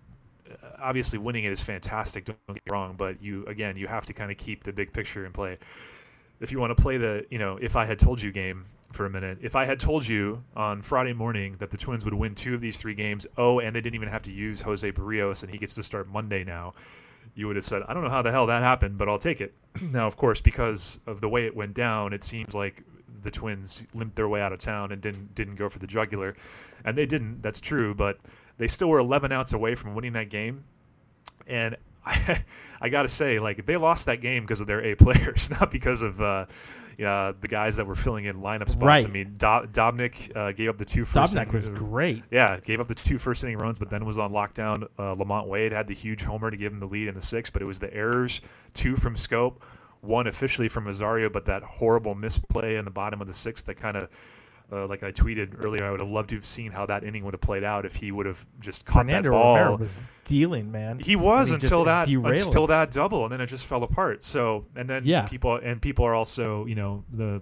[0.80, 2.26] obviously winning it is fantastic.
[2.26, 4.94] Don't get me wrong, but you again you have to kind of keep the big
[4.94, 5.58] picture in play.
[6.40, 9.06] If you want to play the you know if I had told you game for
[9.06, 12.34] a minute, if I had told you on Friday morning that the Twins would win
[12.34, 15.44] two of these three games, oh, and they didn't even have to use Jose Berrios
[15.44, 16.74] and he gets to start Monday now,
[17.36, 19.42] you would have said, I don't know how the hell that happened, but I'll take
[19.42, 19.54] it.
[19.82, 22.84] now, of course, because of the way it went down, it seems like
[23.22, 26.36] the Twins limped their way out of town and didn't didn't go for the jugular,
[26.86, 27.42] and they didn't.
[27.42, 28.20] That's true, but
[28.60, 30.64] they still were 11 outs away from winning that game,
[31.48, 32.44] and I,
[32.80, 35.72] I got to say, like they lost that game because of their A players, not
[35.72, 36.46] because of uh,
[37.04, 38.84] uh, the guys that were filling in lineup spots.
[38.84, 39.06] Right.
[39.06, 41.34] I mean, Do- Dobnak uh, gave up the two first.
[41.34, 42.24] Dobnak inning- was great.
[42.32, 44.84] yeah, gave up the two first inning runs, but then was on lockdown.
[44.98, 47.54] Uh, LaMonte Wade had the huge homer to give him the lead in the sixth,
[47.54, 48.42] but it was the errors,
[48.74, 49.56] two from Schoop,
[50.02, 53.76] one officially from Rosario, but that horrible misplay in the bottom of the sixth that
[53.76, 54.10] kind of,
[54.72, 57.26] uh, like I tweeted earlier, I would have loved to have seen how that inning
[57.26, 59.56] would have played out if he would have just caught Fernando that ball.
[59.56, 61.00] Romero was dealing, man.
[61.00, 62.48] He was he until that derailed.
[62.48, 64.24] until that double, and then it just fell apart.
[64.24, 65.28] So, and then Yeah.
[65.28, 67.42] people and people are also, you know, the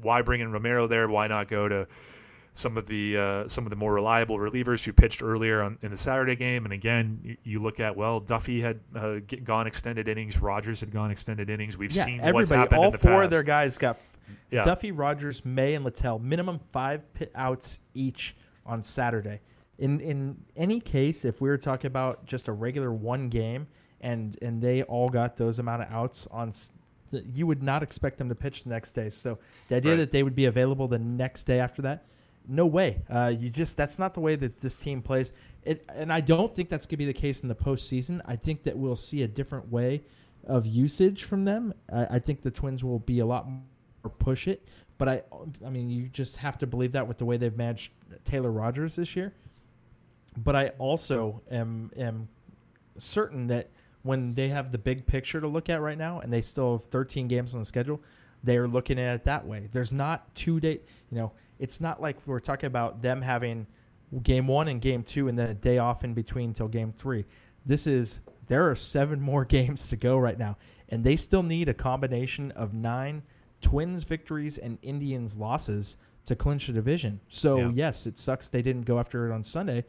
[0.00, 1.08] why bring in Romero there?
[1.08, 1.86] Why not go to
[2.54, 5.90] some of the uh, some of the more reliable relievers who pitched earlier on, in
[5.90, 6.64] the Saturday game?
[6.64, 10.80] And again, you, you look at well, Duffey had uh, get, gone extended innings, Rogers
[10.80, 11.78] had gone extended innings.
[11.78, 13.24] We've yeah, seen what's happened all in the four past.
[13.24, 13.98] of their guys got
[14.50, 14.62] Yeah.
[14.62, 18.36] Duffey, Rogers, May, and Littell minimum five pit outs each
[18.66, 19.40] on Saturday.
[19.78, 23.66] In in any case, if we were talking about just a regular one game
[24.02, 26.52] and and they all got those amount of outs on,
[27.34, 29.08] you would not expect them to pitch the next day.
[29.10, 29.38] So
[29.68, 29.96] the idea Right.
[29.98, 32.04] that they would be available the next day after that,
[32.48, 33.02] no way.
[33.08, 35.32] Uh, you just that's not the way that this team plays.
[35.64, 38.20] It, and I don't think that's going to be the case in the postseason.
[38.26, 40.02] I think that we'll see a different way
[40.46, 41.72] of usage from them.
[41.92, 43.62] I, I think the Twins will be a lot more
[44.18, 44.68] push it.
[44.98, 45.22] But I,
[45.64, 47.92] I mean, you just have to believe that with the way they've managed
[48.24, 49.34] Taylor Rogers this year.
[50.38, 52.28] But I also am am
[52.98, 53.70] certain that
[54.02, 56.84] when they have the big picture to look at right now, and they still have
[56.86, 58.02] 13 games on the schedule,
[58.42, 59.68] they are looking at it that way.
[59.70, 63.66] There's not two day, you know, it's not like we're talking about them having
[64.24, 67.24] game one and game two, and then a day off in between till game three.
[67.64, 70.56] This is there are seven more games to go right now,
[70.88, 73.22] and they still need a combination of nine
[73.60, 75.96] Twins victories and Indians losses
[76.26, 77.20] to clinch the division.
[77.28, 77.70] So Yeah.
[77.74, 79.84] yes, it sucks they didn't go after it on Sunday,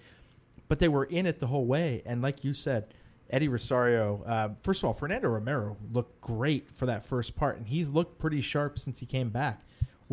[0.68, 2.04] but they were in it the whole way.
[2.06, 2.94] And like you said,
[3.32, 4.24] Eddie Rosario.
[4.28, 8.20] Uh, first of all, Fernando Romero looked great for that first part, and he's looked
[8.20, 9.62] pretty sharp since he came back.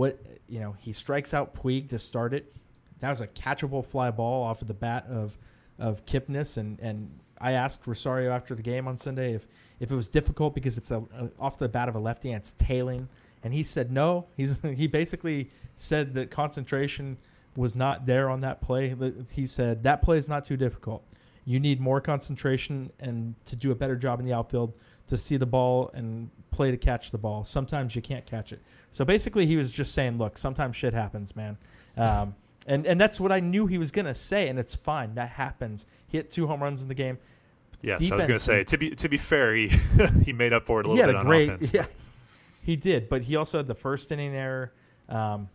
[0.00, 2.54] What you know, he strikes out Puig to start it.
[3.00, 5.36] That was a catchable fly ball off of the bat of
[5.78, 9.46] of Kipnis, and and I asked Rosario after the game on Sunday if
[9.78, 12.38] if it was difficult because it's a, a off the bat of a lefty and
[12.38, 13.10] it's tailing,
[13.44, 14.26] and he said no.
[14.38, 17.18] He's he basically said that concentration
[17.54, 18.94] was not there on that play.
[19.30, 21.04] He said that play is not too difficult.
[21.44, 24.78] You need more concentration and to do a better job in the outfield
[25.10, 27.44] to see the ball and play to catch the ball.
[27.44, 28.60] Sometimes you can't catch it.
[28.92, 31.58] So basically, he was just saying, "Look, sometimes shit happens, man."
[31.96, 32.34] Um,
[32.66, 35.14] and and that's what I knew he was gonna say, and it's fine.
[35.16, 35.86] That happens.
[36.08, 37.18] He hit two home runs in the game.
[37.82, 39.68] Yes, I was going to say to be to be fair, he
[40.24, 41.72] he made up for it a little bit a on great, offense.
[41.74, 41.86] yeah,
[42.62, 43.08] he did.
[43.08, 44.72] But he also had the first inning error.
[45.08, 45.48] Um,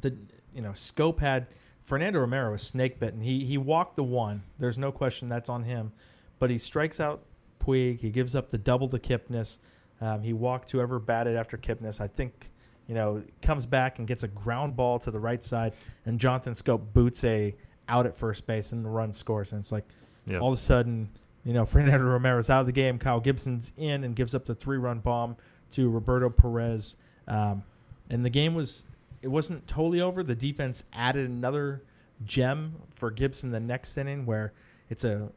[0.00, 0.14] the
[0.54, 1.46] you know Schoop had
[1.82, 3.20] Fernando Romero was snake bitten.
[3.20, 4.42] He he walked the one.
[4.58, 5.92] There's no question that's on him.
[6.38, 7.24] But he strikes out
[7.64, 8.00] Puig.
[8.00, 9.58] He gives up the double to Kipnis.
[10.00, 12.00] Um, he walked whoever batted after Kipnis.
[12.00, 12.50] I think
[12.88, 15.72] you know comes back and gets a ground ball to the right side,
[16.06, 17.54] and Jonathan Schoop boots a
[17.88, 19.52] out at first base, and the run scores.
[19.52, 19.84] And it's like
[20.26, 20.38] Yeah.
[20.38, 21.08] all of a sudden,
[21.44, 22.98] you know, Fernando Romero's out of the game.
[22.98, 25.36] Kyle Gibson's in and gives up the three-run bomb
[25.72, 26.96] to Roberto Perez.
[27.28, 27.62] Um,
[28.10, 28.84] and the game was
[29.22, 30.22] it wasn't totally over.
[30.22, 31.82] The defense added another
[32.24, 34.52] gem for Gibson the next inning, where
[34.90, 35.30] it's a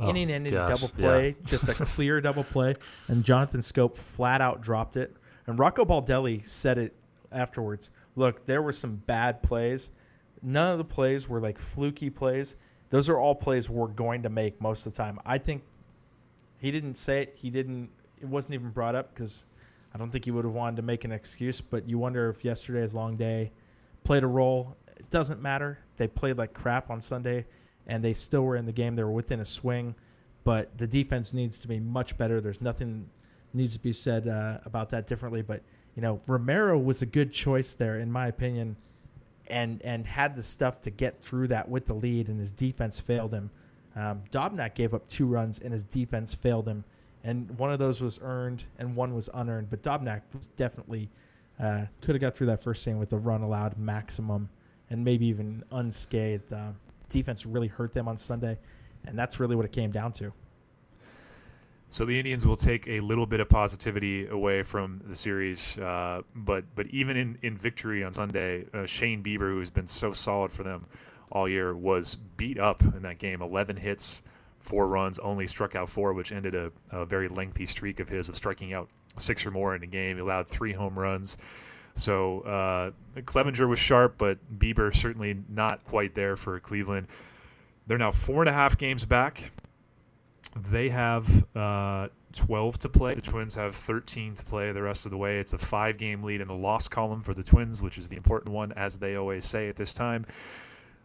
[0.00, 1.04] Oh, inning-ending gosh, double yeah.
[1.04, 2.76] play, just a clear double play,
[3.08, 5.16] and Jonathan Schoop flat out dropped it.
[5.46, 6.94] And Rocco Baldelli said it
[7.32, 7.90] afterwards.
[8.16, 9.90] Look, there were some bad plays.
[10.42, 12.56] None of the plays were like fluky plays.
[12.90, 15.18] Those are all plays we're going to make most of the time.
[15.26, 15.62] I think
[16.58, 17.34] he didn't say it.
[17.36, 17.90] He didn't.
[18.20, 19.46] It wasn't even brought up because
[19.94, 21.60] I don't think he would have wanted to make an excuse.
[21.60, 23.52] But you wonder if yesterday's long day
[24.04, 24.76] played a role.
[24.96, 25.78] It doesn't matter.
[25.96, 27.46] They played like crap on Sunday,
[27.88, 28.94] and they still were in the game.
[28.94, 29.94] They were within a swing,
[30.44, 32.40] but the defense needs to be much better.
[32.40, 33.08] There's nothing
[33.54, 35.42] needs to be said uh, about that differently.
[35.42, 35.62] But
[35.96, 38.76] you know, Romero was a good choice there, in my opinion,
[39.48, 43.00] and and had the stuff to get through that with the lead, and his defense
[43.00, 43.50] failed him.
[43.96, 46.84] Um, Dobnak gave up two runs, and his defense failed him,
[47.24, 49.70] and one of those was earned, and one was unearned.
[49.70, 51.08] But Dobnak was definitely
[51.58, 54.50] uh, could have got through that first inning with a run allowed maximum,
[54.90, 56.52] and maybe even unscathed.
[56.52, 56.72] Uh,
[57.08, 58.58] defense really hurt them on Sunday,
[59.06, 60.32] and that's really what it came down to.
[61.90, 66.20] So the Indians will take a little bit of positivity away from the series, uh,
[66.34, 70.12] but but even in, in victory on Sunday, uh, Shane Bieber, who has been so
[70.12, 70.84] solid for them
[71.32, 73.40] all year, was beat up in that game.
[73.40, 74.22] Eleven hits,
[74.60, 78.28] four runs, only struck out four, which ended a, a very lengthy streak of his
[78.28, 80.16] of striking out six or more in a game.
[80.16, 81.38] He allowed three home runs.
[81.98, 87.08] So uh, Clevinger was sharp, but Bieber certainly not quite there for Cleveland.
[87.86, 89.42] They're now four and a half games back
[90.70, 93.14] they have uh, 12 to play.
[93.14, 95.38] The Twins have 13 to play the rest of the way.
[95.38, 98.16] It's a five game lead in the loss column for the Twins, which is the
[98.16, 100.26] important one, as they always say at this time.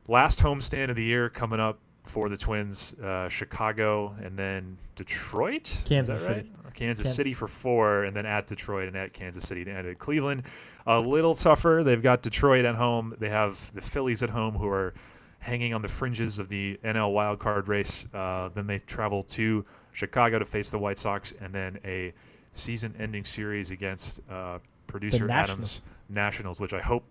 [0.08, 5.76] Last homestand of the year coming up for the Twins uh, Chicago and then Detroit.
[5.86, 6.38] Kansas right?
[6.38, 6.51] City.
[6.74, 9.88] Kansas, Kansas, City for four, and then at Detroit and at Kansas City to end
[9.88, 9.99] it.
[9.99, 10.43] Cleveland,
[10.88, 11.84] a little tougher.
[11.86, 13.16] They've got Detroit at home.
[13.20, 14.93] They have the Phillies at home, who are
[15.39, 18.08] hanging on the fringes of the NL wildcard race.
[18.14, 22.14] Uh, then they travel to Chicago to face the White Sox, and then a
[22.54, 27.04] season-ending series against uh, producer Adams Nationals, which I hope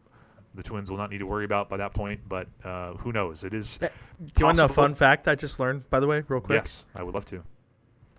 [0.55, 2.21] the Twins will not need to worry about by that point.
[2.29, 3.45] But uh, who knows?
[3.45, 3.79] It is.
[3.79, 3.89] Do
[4.39, 6.63] you want a fun fact I just learned, by the way, real quick?
[6.63, 7.43] Yes, I would love to.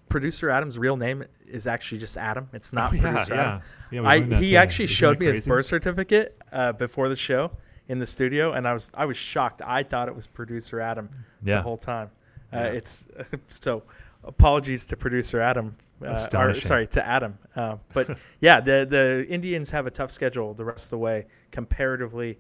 [0.09, 2.47] Producer Adam's real name is actually just Adam.
[2.53, 3.41] It's not oh, yeah, producer yeah.
[3.41, 3.61] Adam.
[3.91, 7.51] Yeah, I, he actually showed me his birth certificate uh, before the show
[7.87, 9.61] in the studio, and I was I was shocked.
[9.65, 11.09] I thought it was producer Adam
[11.43, 11.57] yeah.
[11.57, 12.09] the whole time.
[12.51, 12.65] Uh, yeah.
[12.65, 13.05] It's
[13.49, 13.83] so
[14.25, 15.75] apologies to producer Adam.
[16.01, 17.37] Uh, or, sorry to Adam.
[17.55, 21.25] Uh, but yeah, the the Indians have a tough schedule the rest of the way
[21.51, 22.39] comparatively,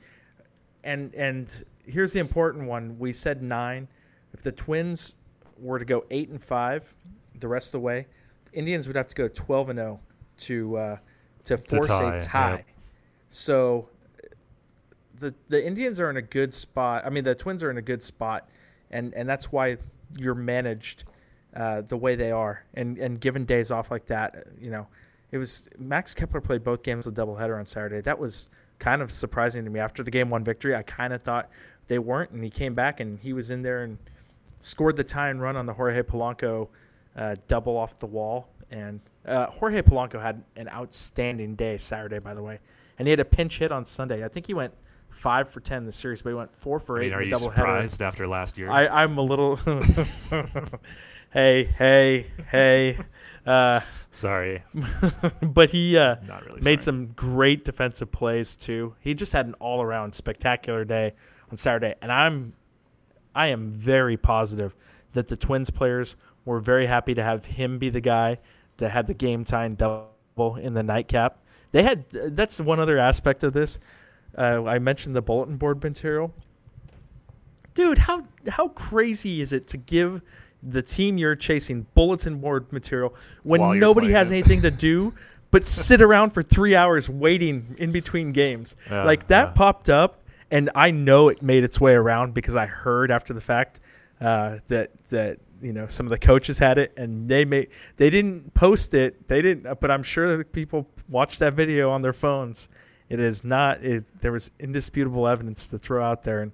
[0.83, 2.97] and and here's the important one.
[2.99, 3.87] We said nine.
[4.33, 5.15] If the Twins
[5.57, 6.93] were to go eight and five
[7.39, 8.07] the rest of the way,
[8.51, 9.99] the Indians would have to go twelve and zero
[10.39, 10.97] to uh,
[11.45, 12.51] to force tie, a tie.
[12.51, 12.65] Yep.
[13.29, 13.89] So
[15.19, 17.05] the the Indians are in a good spot.
[17.05, 18.49] I mean, the Twins are in a good spot,
[18.91, 19.77] and and that's why
[20.17, 21.05] you're managed
[21.55, 24.87] uh, the way they are, and and given days off like that, you know,
[25.31, 28.01] it was Max Kepler played both games of doubleheader on Saturday.
[28.01, 28.49] That was
[28.79, 29.79] kind of surprising to me.
[29.79, 31.49] After the game one victory, I kind of thought
[31.87, 33.97] they weren't, and he came back and he was in there and
[34.59, 36.69] scored the tie and run on the Jorge Polanco
[37.15, 38.47] uh, double off the wall.
[38.71, 42.59] And uh, Jorge Polanco had an outstanding day Saturday, by the way,
[42.97, 44.23] and he had a pinch hit on Sunday.
[44.23, 44.73] I think he went
[45.09, 47.13] five for ten in the series, but he went four for eight.
[47.13, 48.71] I mean, are you surprised after last year?
[48.71, 49.59] I, I'm a little.
[51.33, 52.97] hey, hey, hey.
[53.45, 54.63] Uh, sorry,
[55.41, 56.15] but he uh,
[56.45, 56.81] really made sorry.
[56.81, 58.95] some great defensive plays too.
[59.01, 61.11] He just had an all-around spectacular day
[61.51, 62.53] on Saturday, and I'm,
[63.35, 64.77] I am very positive
[65.11, 66.15] that the Twins players
[66.45, 68.39] were very happy to have him be the guy
[68.77, 71.43] that had the game time double in the nightcap.
[71.71, 73.77] They had that's one other aspect of this.
[74.37, 76.33] Uh, I mentioned the bulletin board material.
[77.73, 80.21] Dude, how how crazy is it to give
[80.65, 84.35] the team you're chasing bulletin board material when nobody has it.
[84.35, 85.13] anything to do
[85.51, 88.75] but sit around for three hours waiting in between games?
[88.89, 89.53] Yeah, like that yeah.
[89.53, 93.41] popped up, and I know it made its way around because I heard after the
[93.41, 93.79] fact
[94.19, 98.09] uh, that that you know some of the coaches had it and they made they
[98.09, 102.11] didn't post it they didn't but i'm sure the people watched that video on their
[102.11, 102.67] phones
[103.13, 103.83] it is not.
[103.83, 106.51] It, there was indisputable evidence to throw out there, and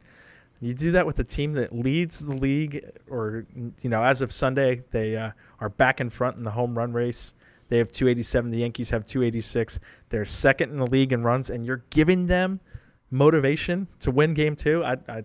[0.62, 3.45] you do that with a team that leads the league, or
[3.82, 6.91] you know, as of Sunday, they uh, are back in front in the home run
[6.91, 7.34] race.
[7.70, 8.51] They have 287.
[8.51, 9.80] The Yankees have 286.
[10.10, 12.60] They're second in the league in runs, and you're giving them
[13.12, 14.84] motivation to win game two.
[14.84, 15.24] I, I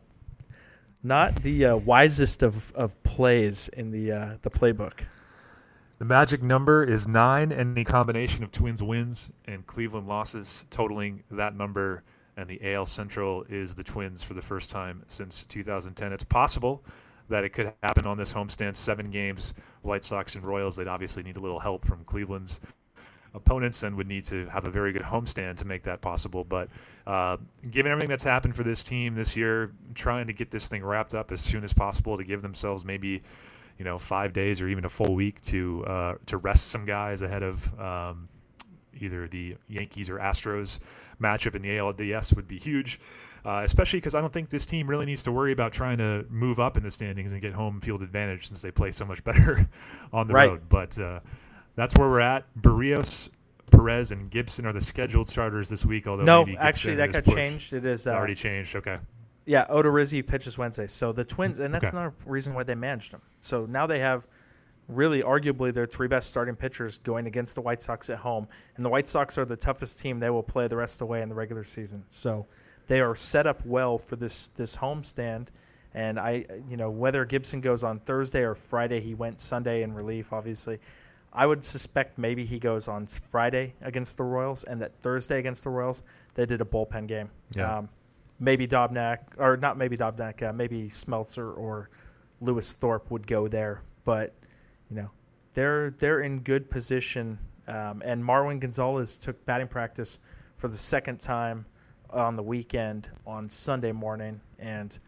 [1.03, 5.01] not the uh, wisest of, of plays in the uh, the playbook.
[5.99, 11.23] The magic number is nine, and the combination of Twins wins and Cleveland losses totaling
[11.31, 12.03] that number.
[12.37, 16.13] And the AL Central is the Twins for the first time since 2010.
[16.13, 16.85] It's possible
[17.29, 18.77] that it could happen on this homestand.
[18.77, 20.77] Seven games, White Sox and Royals.
[20.77, 22.61] They'd obviously need a little help from Cleveland's
[23.35, 26.45] opponents and would need to have a very good homestand to make that possible.
[26.45, 26.69] But
[27.07, 27.37] uh,
[27.71, 31.15] given everything that's happened for this team this year, trying to get this thing wrapped
[31.15, 33.23] up as soon as possible to give themselves maybe
[33.79, 37.23] you know five days or even a full week to uh, to rest some guys
[37.23, 38.29] ahead of um,
[39.01, 40.81] either the Yankees or Astros
[41.21, 43.01] matchup in the ALDS would be huge.
[43.47, 46.25] Uh, especially because I don't think this team really needs to worry about trying to
[46.31, 49.23] move up in the standings and get home field advantage since they play so much
[49.25, 49.69] better
[50.15, 50.49] on the right.
[50.49, 50.63] road.
[50.71, 51.21] But uh,
[51.77, 52.47] that's where we're at.
[52.63, 53.29] Berrios,
[53.71, 56.07] Perez, and Gibson are the scheduled starters this week.
[56.07, 57.37] Although no, actually that got pushed.
[57.37, 57.73] changed.
[57.75, 58.77] It is uh, already changed.
[58.77, 58.99] Okay.
[59.47, 60.87] Yeah, Odorizzi pitches Wednesday.
[60.87, 61.97] So the Twins, and that's okay.
[61.97, 63.21] another reason why they managed him.
[63.41, 64.27] So now they have
[64.89, 68.47] really arguably their three best starting pitchers going against the White Sox at home.
[68.77, 71.07] And the White Sox are the toughest team they will play the rest of the
[71.07, 72.05] way in the regular season.
[72.09, 72.47] So
[72.87, 75.51] they are set up well for this this home stand.
[75.95, 79.95] And I, you know, whether Gibson goes on Thursday or Friday, he went Sunday in
[79.95, 80.81] relief, obviously.
[81.33, 85.65] I would suspect maybe he goes on Friday against the Royals, and that Thursday against
[85.65, 86.03] the Royals
[86.35, 87.31] they did a bullpen game.
[87.57, 87.79] Yeah.
[87.79, 87.89] Um,
[88.41, 91.91] maybe Dobnak, or not maybe Dobnak, uh, maybe Smeltzer or
[92.41, 94.35] Lewis Thorpe would go there, but
[94.91, 95.11] you know
[95.55, 97.39] they're they're in good position.
[97.67, 100.19] Um, and Marwin Gonzalez took batting practice
[100.57, 101.65] for the second time
[102.11, 104.99] on the weekend on Sunday morning, and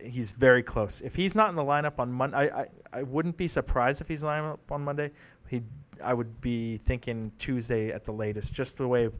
[0.00, 1.02] he's very close.
[1.02, 4.22] If he's not in the lineup on Monday, I, I, wouldn't be surprised if he's
[4.22, 5.10] in the lineup on Monday.
[5.48, 5.62] He
[6.02, 9.10] I would be thinking Tuesday at the latest, just the way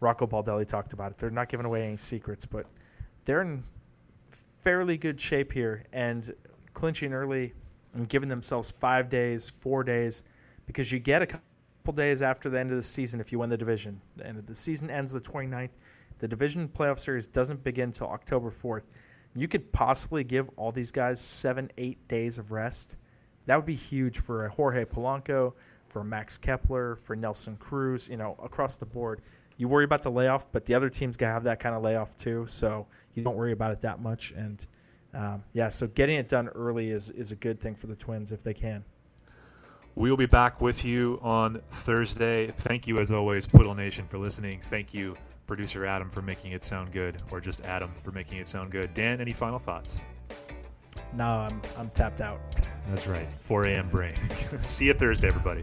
[0.00, 1.18] Rocco Baldelli talked about it.
[1.18, 2.66] They're not giving away any secrets, but
[3.24, 3.62] they're in
[4.60, 6.32] fairly good shape here and
[6.72, 7.52] clinching early
[7.94, 10.24] and giving themselves five days, four days,
[10.66, 13.50] because you get a couple days after the end of the season if you win
[13.50, 14.00] the division.
[14.22, 15.70] And the season ends the 29th.
[16.18, 18.84] The division playoff series doesn't begin until October 4th.
[19.36, 22.98] You could possibly give all these guys seven, eight days of rest.
[23.46, 25.54] That would be huge for Jorge Polanco,
[25.88, 29.22] for Max Kepler, for Nelson Cruz, you know, across the board.
[29.56, 31.82] You worry about the layoff, but the other teams got to have that kind of
[31.82, 34.32] layoff too, so you don't worry about it that much.
[34.32, 34.66] And
[35.14, 38.32] um, yeah, so getting it done early is, is a good thing for the Twins
[38.32, 38.84] if they can.
[39.94, 42.50] We will be back with you on Thursday.
[42.50, 44.60] Thank you, as always, Poodle Nation, for listening.
[44.68, 48.48] Thank you, producer Adam, for making it sound good, or just Adam for making it
[48.48, 48.92] sound good.
[48.92, 50.00] Dan, any final thoughts?
[51.12, 52.40] No, I'm, I'm tapped out.
[52.88, 53.32] That's right.
[53.32, 53.88] 4 a.m.
[53.88, 54.16] brain.
[54.60, 55.62] See you Thursday, everybody.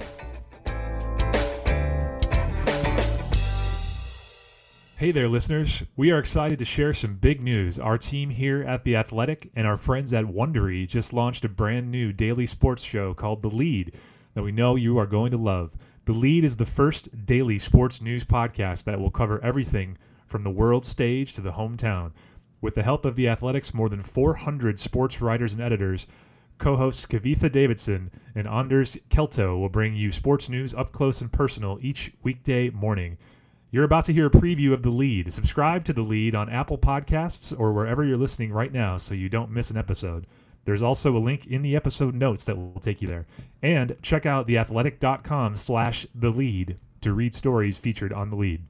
[5.01, 5.83] Hey there, listeners.
[5.95, 7.79] We are excited to share some big news.
[7.79, 11.89] Our team here at The Athletic and our friends at Wondery just launched a brand
[11.89, 13.97] new daily sports show called The Lead
[14.35, 15.73] that we know you are going to love.
[16.05, 19.97] The Lead is the first daily sports news podcast that will cover everything
[20.27, 22.11] from the world stage to the hometown.
[22.61, 26.05] With the help of The Athletic's more than 400 sports writers and editors,
[26.59, 31.31] co hosts Kavitha Davidson and Anders Kelto will bring you sports news up close and
[31.31, 33.17] personal each weekday morning.
[33.74, 35.32] You're about to hear a preview of The Lead.
[35.32, 39.30] Subscribe to The Lead on Apple Podcasts or wherever you're listening right now so you
[39.30, 40.28] don't miss an episode.
[40.65, 43.28] There's also a link in the episode notes that will take you there.
[43.61, 48.61] And check out theathletic.com slash The Lead to read stories featured on The Lead.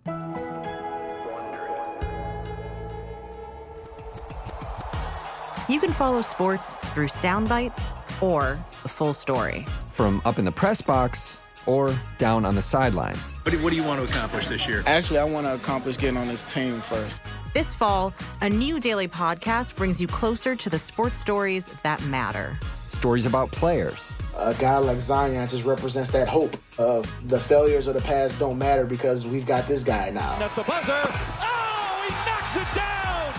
[5.67, 7.89] You can follow sports through sound bites
[8.21, 9.65] or the full story.
[9.87, 13.19] From up in the press box or down on the sidelines.
[13.43, 14.83] What do, what do you want to accomplish this year?
[14.85, 17.21] Actually, I want to accomplish getting on this team first.
[17.53, 22.57] This fall, a new daily podcast brings you closer to the sports stories that matter.
[22.89, 24.11] Stories about players.
[24.37, 28.57] A guy like Zion just represents that hope of the failures of the past don't
[28.57, 30.39] matter because we've got this guy now.
[30.39, 31.01] That's the buzzer.
[31.03, 32.90] Oh, he knocks it down.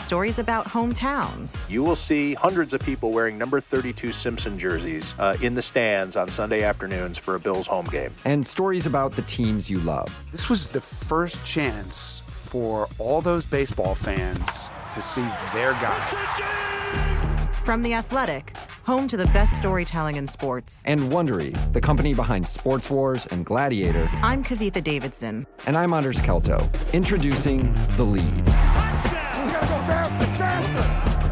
[0.02, 1.68] Stories about hometowns.
[1.70, 6.16] You will see hundreds of people wearing number 32 Simpson jerseys uh, in the stands
[6.16, 8.12] on Sunday afternoons for a Bills home game.
[8.24, 10.14] And stories about the teams you love.
[10.32, 17.48] This was the first chance for all those baseball fans to see their guy.
[17.64, 20.82] From The Athletic, home to the best storytelling in sports.
[20.84, 24.10] And Wondery, the company behind Sports Wars and Gladiator.
[24.14, 25.46] I'm Kavitha Davidson.
[25.66, 26.68] And I'm Anders Kelto.
[26.92, 28.81] Introducing The Lead.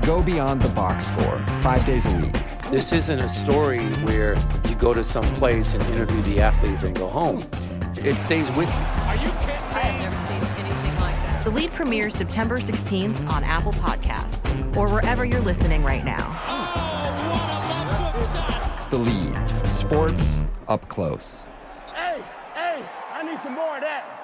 [0.06, 2.34] Go beyond the box score five days a week.
[2.70, 4.36] This isn't a story where
[4.68, 7.44] you go to some place and interview the athlete and go home.
[7.96, 8.74] It stays with you.
[8.74, 9.56] Are you kidding?
[9.56, 11.44] I have never seen anything like that.
[11.44, 16.34] The lead premieres September 16th on Apple Podcasts or wherever you're listening right now.
[16.46, 16.80] Oh,
[18.90, 19.36] the Lead.
[19.70, 21.38] Sports up close.
[21.94, 22.22] Hey,
[22.54, 24.19] hey, I need some more of that.